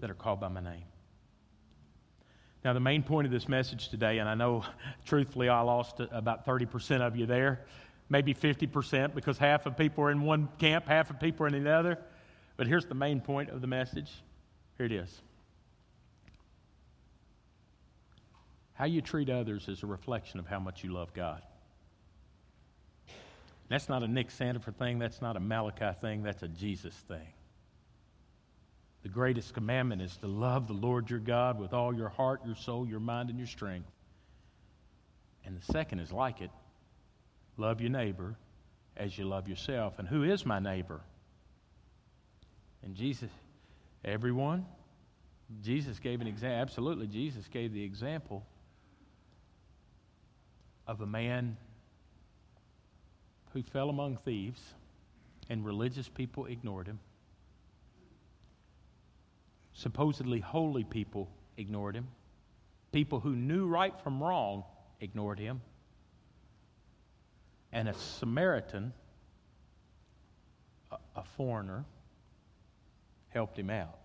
that 0.00 0.10
are 0.10 0.14
called 0.14 0.40
by 0.40 0.48
my 0.48 0.60
name? 0.60 0.84
Now, 2.68 2.74
the 2.74 2.80
main 2.80 3.02
point 3.02 3.24
of 3.24 3.32
this 3.32 3.48
message 3.48 3.88
today, 3.88 4.18
and 4.18 4.28
I 4.28 4.34
know 4.34 4.62
truthfully 5.06 5.48
I 5.48 5.62
lost 5.62 6.02
uh, 6.02 6.06
about 6.10 6.44
30% 6.44 7.00
of 7.00 7.16
you 7.16 7.24
there, 7.24 7.64
maybe 8.10 8.34
50%, 8.34 9.14
because 9.14 9.38
half 9.38 9.64
of 9.64 9.74
people 9.74 10.04
are 10.04 10.10
in 10.10 10.20
one 10.20 10.50
camp, 10.58 10.86
half 10.86 11.08
of 11.08 11.18
people 11.18 11.46
are 11.46 11.48
in 11.48 11.54
another. 11.54 11.96
But 12.58 12.66
here's 12.66 12.84
the 12.84 12.94
main 12.94 13.22
point 13.22 13.48
of 13.48 13.62
the 13.62 13.66
message. 13.66 14.12
Here 14.76 14.84
it 14.84 14.92
is. 14.92 15.22
How 18.74 18.84
you 18.84 19.00
treat 19.00 19.30
others 19.30 19.66
is 19.68 19.82
a 19.82 19.86
reflection 19.86 20.38
of 20.38 20.46
how 20.46 20.60
much 20.60 20.84
you 20.84 20.92
love 20.92 21.14
God. 21.14 21.40
That's 23.70 23.88
not 23.88 24.02
a 24.02 24.08
Nick 24.08 24.28
Sandifer 24.28 24.74
thing. 24.74 24.98
That's 24.98 25.22
not 25.22 25.38
a 25.38 25.40
Malachi 25.40 25.98
thing. 26.02 26.22
That's 26.22 26.42
a 26.42 26.48
Jesus 26.48 26.94
thing. 26.94 27.28
The 29.08 29.14
greatest 29.14 29.54
commandment 29.54 30.02
is 30.02 30.14
to 30.18 30.26
love 30.26 30.66
the 30.66 30.74
Lord 30.74 31.08
your 31.08 31.18
God 31.18 31.58
with 31.58 31.72
all 31.72 31.94
your 31.94 32.10
heart, 32.10 32.42
your 32.44 32.56
soul, 32.56 32.86
your 32.86 33.00
mind, 33.00 33.30
and 33.30 33.38
your 33.38 33.46
strength. 33.48 33.88
And 35.46 35.58
the 35.58 35.72
second 35.72 36.00
is 36.00 36.12
like 36.12 36.42
it 36.42 36.50
love 37.56 37.80
your 37.80 37.88
neighbor 37.88 38.36
as 38.98 39.16
you 39.16 39.24
love 39.24 39.48
yourself. 39.48 39.98
And 39.98 40.06
who 40.06 40.24
is 40.24 40.44
my 40.44 40.58
neighbor? 40.58 41.00
And 42.82 42.94
Jesus, 42.94 43.30
everyone, 44.04 44.66
Jesus 45.62 45.98
gave 46.00 46.20
an 46.20 46.26
example. 46.26 46.60
Absolutely, 46.60 47.06
Jesus 47.06 47.48
gave 47.48 47.72
the 47.72 47.84
example 47.84 48.44
of 50.86 51.00
a 51.00 51.06
man 51.06 51.56
who 53.54 53.62
fell 53.62 53.88
among 53.88 54.18
thieves, 54.18 54.60
and 55.48 55.64
religious 55.64 56.10
people 56.10 56.44
ignored 56.44 56.86
him. 56.86 57.00
Supposedly 59.78 60.40
holy 60.40 60.82
people 60.82 61.30
ignored 61.56 61.94
him. 61.94 62.08
People 62.90 63.20
who 63.20 63.36
knew 63.36 63.68
right 63.68 63.94
from 64.00 64.20
wrong 64.20 64.64
ignored 65.00 65.38
him. 65.38 65.60
And 67.70 67.88
a 67.88 67.94
Samaritan, 67.94 68.92
a, 71.14 71.22
foreigner, 71.22 71.84
helped 73.28 73.56
him 73.56 73.70
out 73.70 74.00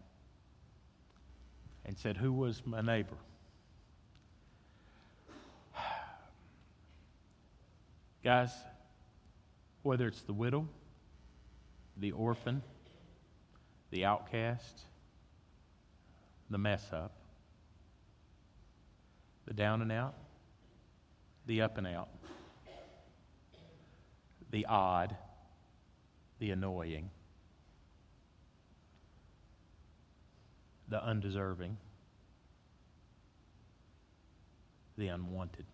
and 1.85 1.97
said, 1.97 2.17
Who 2.17 2.31
was 2.31 2.61
my 2.67 2.81
neighbor? 2.81 3.17
Guys, 8.23 8.51
whether 9.81 10.05
it's 10.07 10.21
the 10.21 10.33
widow, 10.33 10.67
the 11.97 12.11
orphan, 12.11 12.61
the 13.89 14.05
outcast, 14.05 14.83
the 16.53 16.57
mess 16.59 16.85
up, 16.93 17.11
the 19.47 19.55
down 19.55 19.81
and 19.81 19.91
out, 19.91 20.13
the 21.47 21.63
up 21.63 21.79
and 21.79 21.87
out, 21.87 22.09
the 24.51 24.63
odd, 24.67 25.15
the 26.37 26.51
annoying, 26.51 27.09
the 30.89 31.03
undeserving, 31.03 31.75
the 34.95 35.07
unwanted. 35.07 35.65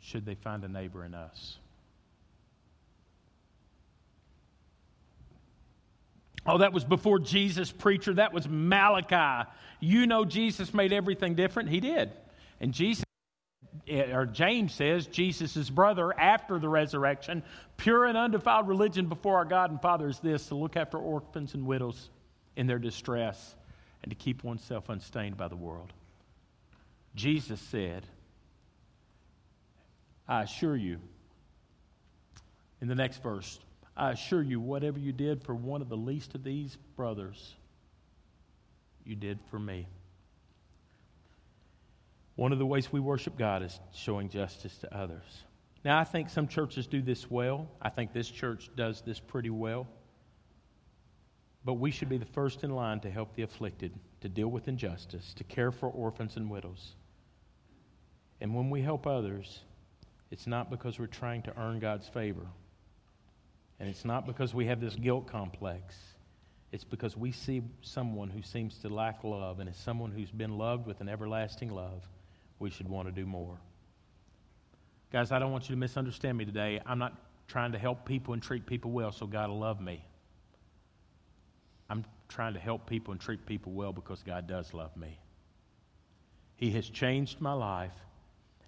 Should 0.00 0.26
they 0.26 0.34
find 0.34 0.64
a 0.64 0.68
neighbor 0.68 1.04
in 1.04 1.14
us? 1.14 1.58
Oh, 6.50 6.58
that 6.58 6.72
was 6.72 6.82
before 6.82 7.18
Jesus, 7.18 7.70
preacher. 7.70 8.14
That 8.14 8.32
was 8.32 8.48
Malachi. 8.48 9.50
You 9.80 10.06
know, 10.06 10.24
Jesus 10.24 10.72
made 10.72 10.94
everything 10.94 11.34
different. 11.34 11.68
He 11.68 11.78
did. 11.78 12.10
And 12.58 12.72
Jesus, 12.72 13.04
eh, 13.86 14.10
or 14.14 14.24
James 14.24 14.72
says, 14.72 15.06
Jesus' 15.06 15.68
brother 15.68 16.18
after 16.18 16.58
the 16.58 16.68
resurrection, 16.68 17.42
pure 17.76 18.06
and 18.06 18.16
undefiled 18.16 18.66
religion 18.66 19.08
before 19.08 19.36
our 19.36 19.44
God 19.44 19.70
and 19.70 19.80
Father 19.82 20.08
is 20.08 20.20
this 20.20 20.46
to 20.46 20.54
look 20.54 20.74
after 20.74 20.96
orphans 20.96 21.52
and 21.52 21.66
widows 21.66 22.08
in 22.56 22.66
their 22.66 22.78
distress 22.78 23.54
and 24.02 24.10
to 24.10 24.16
keep 24.16 24.42
oneself 24.42 24.88
unstained 24.88 25.36
by 25.36 25.48
the 25.48 25.56
world. 25.56 25.92
Jesus 27.14 27.60
said, 27.60 28.06
I 30.26 30.44
assure 30.44 30.76
you, 30.76 30.98
in 32.80 32.88
the 32.88 32.94
next 32.94 33.22
verse, 33.22 33.60
I 33.98 34.12
assure 34.12 34.42
you, 34.42 34.60
whatever 34.60 34.98
you 34.98 35.12
did 35.12 35.42
for 35.42 35.54
one 35.56 35.82
of 35.82 35.88
the 35.88 35.96
least 35.96 36.36
of 36.36 36.44
these 36.44 36.78
brothers, 36.96 37.56
you 39.04 39.16
did 39.16 39.40
for 39.50 39.58
me. 39.58 39.88
One 42.36 42.52
of 42.52 42.60
the 42.60 42.66
ways 42.66 42.92
we 42.92 43.00
worship 43.00 43.36
God 43.36 43.64
is 43.64 43.80
showing 43.92 44.28
justice 44.28 44.78
to 44.78 44.96
others. 44.96 45.42
Now, 45.84 45.98
I 45.98 46.04
think 46.04 46.30
some 46.30 46.46
churches 46.46 46.86
do 46.86 47.02
this 47.02 47.28
well. 47.28 47.68
I 47.82 47.88
think 47.88 48.12
this 48.12 48.30
church 48.30 48.70
does 48.76 49.00
this 49.00 49.18
pretty 49.18 49.50
well. 49.50 49.88
But 51.64 51.74
we 51.74 51.90
should 51.90 52.08
be 52.08 52.18
the 52.18 52.24
first 52.24 52.62
in 52.62 52.70
line 52.70 53.00
to 53.00 53.10
help 53.10 53.34
the 53.34 53.42
afflicted, 53.42 53.92
to 54.20 54.28
deal 54.28 54.48
with 54.48 54.68
injustice, 54.68 55.34
to 55.34 55.44
care 55.44 55.72
for 55.72 55.88
orphans 55.88 56.36
and 56.36 56.48
widows. 56.48 56.94
And 58.40 58.54
when 58.54 58.70
we 58.70 58.80
help 58.80 59.08
others, 59.08 59.62
it's 60.30 60.46
not 60.46 60.70
because 60.70 61.00
we're 61.00 61.06
trying 61.06 61.42
to 61.42 61.58
earn 61.58 61.80
God's 61.80 62.06
favor. 62.06 62.46
And 63.80 63.88
it's 63.88 64.04
not 64.04 64.26
because 64.26 64.54
we 64.54 64.66
have 64.66 64.80
this 64.80 64.96
guilt 64.96 65.26
complex. 65.26 65.94
It's 66.72 66.84
because 66.84 67.16
we 67.16 67.32
see 67.32 67.62
someone 67.80 68.28
who 68.28 68.42
seems 68.42 68.78
to 68.78 68.88
lack 68.88 69.24
love, 69.24 69.60
and 69.60 69.68
as 69.68 69.76
someone 69.76 70.10
who's 70.10 70.30
been 70.30 70.58
loved 70.58 70.86
with 70.86 71.00
an 71.00 71.08
everlasting 71.08 71.70
love, 71.70 72.06
we 72.58 72.70
should 72.70 72.88
want 72.88 73.08
to 73.08 73.12
do 73.12 73.24
more. 73.24 73.56
Guys, 75.10 75.32
I 75.32 75.38
don't 75.38 75.52
want 75.52 75.68
you 75.68 75.74
to 75.74 75.78
misunderstand 75.80 76.36
me 76.36 76.44
today. 76.44 76.80
I'm 76.84 76.98
not 76.98 77.14
trying 77.46 77.72
to 77.72 77.78
help 77.78 78.04
people 78.04 78.34
and 78.34 78.42
treat 78.42 78.66
people 78.66 78.90
well 78.90 79.10
so 79.10 79.26
God 79.26 79.48
will 79.48 79.60
love 79.60 79.80
me. 79.80 80.04
I'm 81.88 82.04
trying 82.28 82.52
to 82.52 82.60
help 82.60 82.86
people 82.86 83.12
and 83.12 83.20
treat 83.20 83.46
people 83.46 83.72
well 83.72 83.92
because 83.92 84.22
God 84.22 84.46
does 84.46 84.74
love 84.74 84.94
me. 84.96 85.18
He 86.56 86.70
has 86.72 86.90
changed 86.90 87.40
my 87.40 87.54
life, 87.54 87.94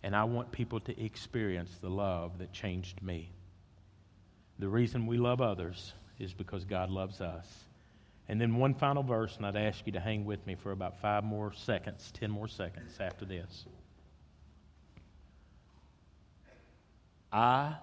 and 0.03 0.17
I 0.17 0.25
want 0.25 0.51
people 0.53 0.81
to 0.81 1.05
experience 1.05 1.77
the 1.83 1.91
love 1.91 2.39
that 2.39 2.53
changed 2.53 3.03
me. 3.03 3.31
The 4.61 4.69
reason 4.69 5.07
we 5.07 5.17
love 5.17 5.41
others 5.41 5.95
is 6.19 6.35
because 6.35 6.67
God 6.67 6.91
loves 6.91 7.23
us. 7.23 7.47
And 8.29 8.39
then 8.39 8.57
one 8.57 8.75
final 8.75 9.03
verse, 9.03 9.39
and 9.39 9.47
I'd 9.47 9.57
ask 9.57 9.87
you 9.87 9.93
to 9.93 10.01
hang 10.01 10.27
with 10.27 10.47
me 10.47 10.55
for 10.55 10.73
about 10.73 11.01
five 11.01 11.25
more 11.25 11.51
seconds, 11.55 12.13
ten 12.13 12.31
more 12.31 12.47
seconds 12.47 12.93
after 13.01 13.25
this. 13.25 13.65
I, 17.33 17.75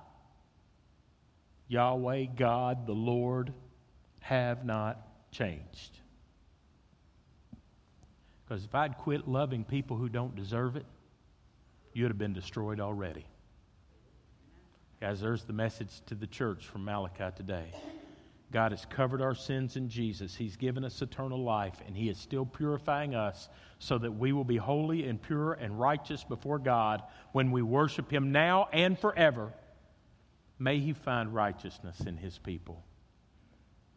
Yahweh, 1.68 2.26
God, 2.38 2.86
the 2.86 2.94
Lord, 2.94 3.52
have 4.20 4.64
not 4.64 5.02
changed. 5.32 5.98
Because 8.46 8.66
if 8.66 8.76
I'd 8.76 9.00
quit 9.00 9.28
loving 9.28 9.64
people 9.64 9.98
who 9.98 10.10
don't 10.10 10.36
deserve 10.36 10.76
it, 10.76 10.86
you'd 11.94 12.10
have 12.10 12.20
been 12.20 12.34
destroyed 12.34 12.80
already. 12.80 13.26
Guys, 15.00 15.22
there's 15.22 15.44
the 15.44 15.54
message 15.54 16.02
to 16.08 16.16
the 16.16 16.26
church 16.26 16.66
from 16.66 16.84
Malachi 16.84 17.30
today. 17.36 17.72
God 18.52 18.72
has 18.72 18.84
covered 18.86 19.22
our 19.22 19.36
sins 19.36 19.76
in 19.76 19.90
Jesus. 19.90 20.36
He's 20.36 20.56
given 20.56 20.84
us 20.84 21.02
eternal 21.02 21.44
life, 21.44 21.76
and 21.86 21.96
He 21.96 22.10
is 22.10 22.18
still 22.18 22.46
purifying 22.46 23.14
us 23.14 23.48
so 23.78 24.00
that 24.00 24.12
we 24.12 24.32
will 24.32 24.44
be 24.44 24.58
holy 24.58 25.08
and 25.08 25.22
pure 25.22 25.54
and 25.54 25.80
righteous 25.80 26.24
before 26.24 26.58
God 26.58 27.04
when 27.32 27.52
we 27.52 27.62
worship 27.62 28.12
Him 28.12 28.32
now 28.32 28.70
and 28.74 28.98
forever. 28.98 29.54
May 30.58 30.80
He 30.80 30.94
find 30.94 31.32
righteousness 31.32 32.00
in 32.00 32.18
His 32.18 32.40
people. 32.40 32.84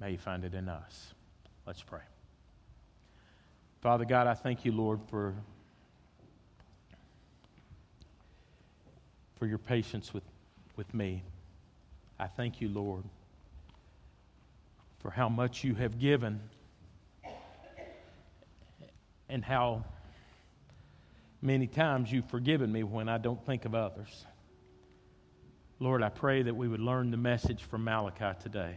May 0.00 0.12
He 0.12 0.16
find 0.18 0.44
it 0.44 0.52
in 0.52 0.68
us. 0.68 1.14
Let's 1.66 1.82
pray. 1.82 2.00
Father 3.80 4.04
God, 4.04 4.26
I 4.26 4.34
thank 4.34 4.66
you, 4.66 4.72
Lord, 4.72 5.01
for, 5.09 5.34
for 9.38 9.46
your 9.46 9.57
patience 9.57 10.12
with 10.12 10.24
with 10.81 10.95
me. 10.95 11.22
I 12.18 12.26
thank 12.26 12.62
you, 12.62 12.70
Lord, 12.70 13.05
for 15.01 15.11
how 15.11 15.28
much 15.28 15.62
you 15.62 15.74
have 15.74 15.99
given 15.99 16.41
and 19.28 19.45
how 19.45 19.85
many 21.43 21.66
times 21.66 22.11
you've 22.11 22.31
forgiven 22.31 22.72
me 22.72 22.83
when 22.83 23.11
I 23.11 23.18
don't 23.18 23.45
think 23.45 23.66
of 23.66 23.74
others. 23.74 24.24
Lord, 25.81 26.03
I 26.03 26.09
pray 26.09 26.45
that 26.45 26.57
we 26.57 26.66
would 26.66 26.81
learn 26.81 27.11
the 27.11 27.18
message 27.18 27.62
from 27.64 27.85
Malachi 27.85 28.41
today. 28.41 28.76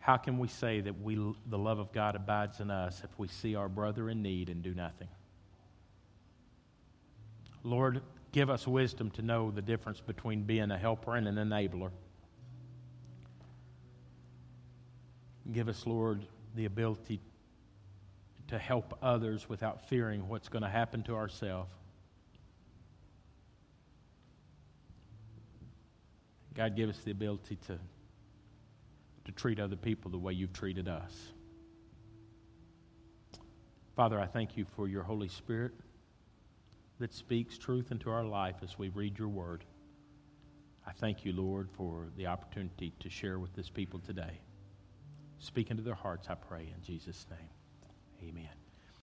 How 0.00 0.16
can 0.16 0.40
we 0.40 0.48
say 0.48 0.80
that 0.80 1.00
we, 1.00 1.14
the 1.46 1.58
love 1.58 1.78
of 1.78 1.92
God 1.92 2.16
abides 2.16 2.58
in 2.58 2.68
us 2.68 3.00
if 3.04 3.16
we 3.16 3.28
see 3.28 3.54
our 3.54 3.68
brother 3.68 4.10
in 4.10 4.22
need 4.22 4.48
and 4.48 4.60
do 4.60 4.74
nothing? 4.74 5.06
Lord, 7.62 8.02
give 8.32 8.48
us 8.48 8.66
wisdom 8.66 9.10
to 9.10 9.22
know 9.22 9.50
the 9.50 9.62
difference 9.62 10.00
between 10.00 10.42
being 10.42 10.70
a 10.70 10.78
helper 10.78 11.14
and 11.14 11.28
an 11.28 11.36
enabler. 11.36 11.90
Give 15.52 15.68
us, 15.68 15.86
Lord, 15.86 16.22
the 16.54 16.64
ability 16.64 17.20
to 18.48 18.58
help 18.58 18.96
others 19.02 19.48
without 19.48 19.86
fearing 19.88 20.28
what's 20.28 20.48
going 20.48 20.62
to 20.62 20.68
happen 20.68 21.02
to 21.04 21.14
ourselves. 21.14 21.70
God, 26.54 26.76
give 26.76 26.90
us 26.90 26.98
the 26.98 27.10
ability 27.10 27.56
to, 27.66 27.78
to 29.24 29.32
treat 29.32 29.58
other 29.58 29.76
people 29.76 30.10
the 30.10 30.18
way 30.18 30.32
you've 30.32 30.52
treated 30.52 30.88
us. 30.88 31.12
Father, 33.96 34.18
I 34.18 34.26
thank 34.26 34.56
you 34.56 34.64
for 34.76 34.88
your 34.88 35.02
Holy 35.02 35.28
Spirit 35.28 35.72
that 37.02 37.12
speaks 37.12 37.58
truth 37.58 37.90
into 37.90 38.08
our 38.08 38.24
life 38.24 38.54
as 38.62 38.78
we 38.78 38.88
read 38.88 39.18
your 39.18 39.28
word. 39.28 39.64
I 40.86 40.92
thank 40.92 41.24
you, 41.24 41.32
Lord, 41.32 41.68
for 41.72 42.12
the 42.16 42.28
opportunity 42.28 42.92
to 43.00 43.10
share 43.10 43.40
with 43.40 43.52
this 43.54 43.68
people 43.68 43.98
today. 43.98 44.40
Speak 45.40 45.72
into 45.72 45.82
their 45.82 45.96
hearts, 45.96 46.28
I 46.30 46.36
pray, 46.36 46.72
in 46.72 46.80
Jesus' 46.80 47.26
name. 47.28 48.28
Amen. 48.30 48.61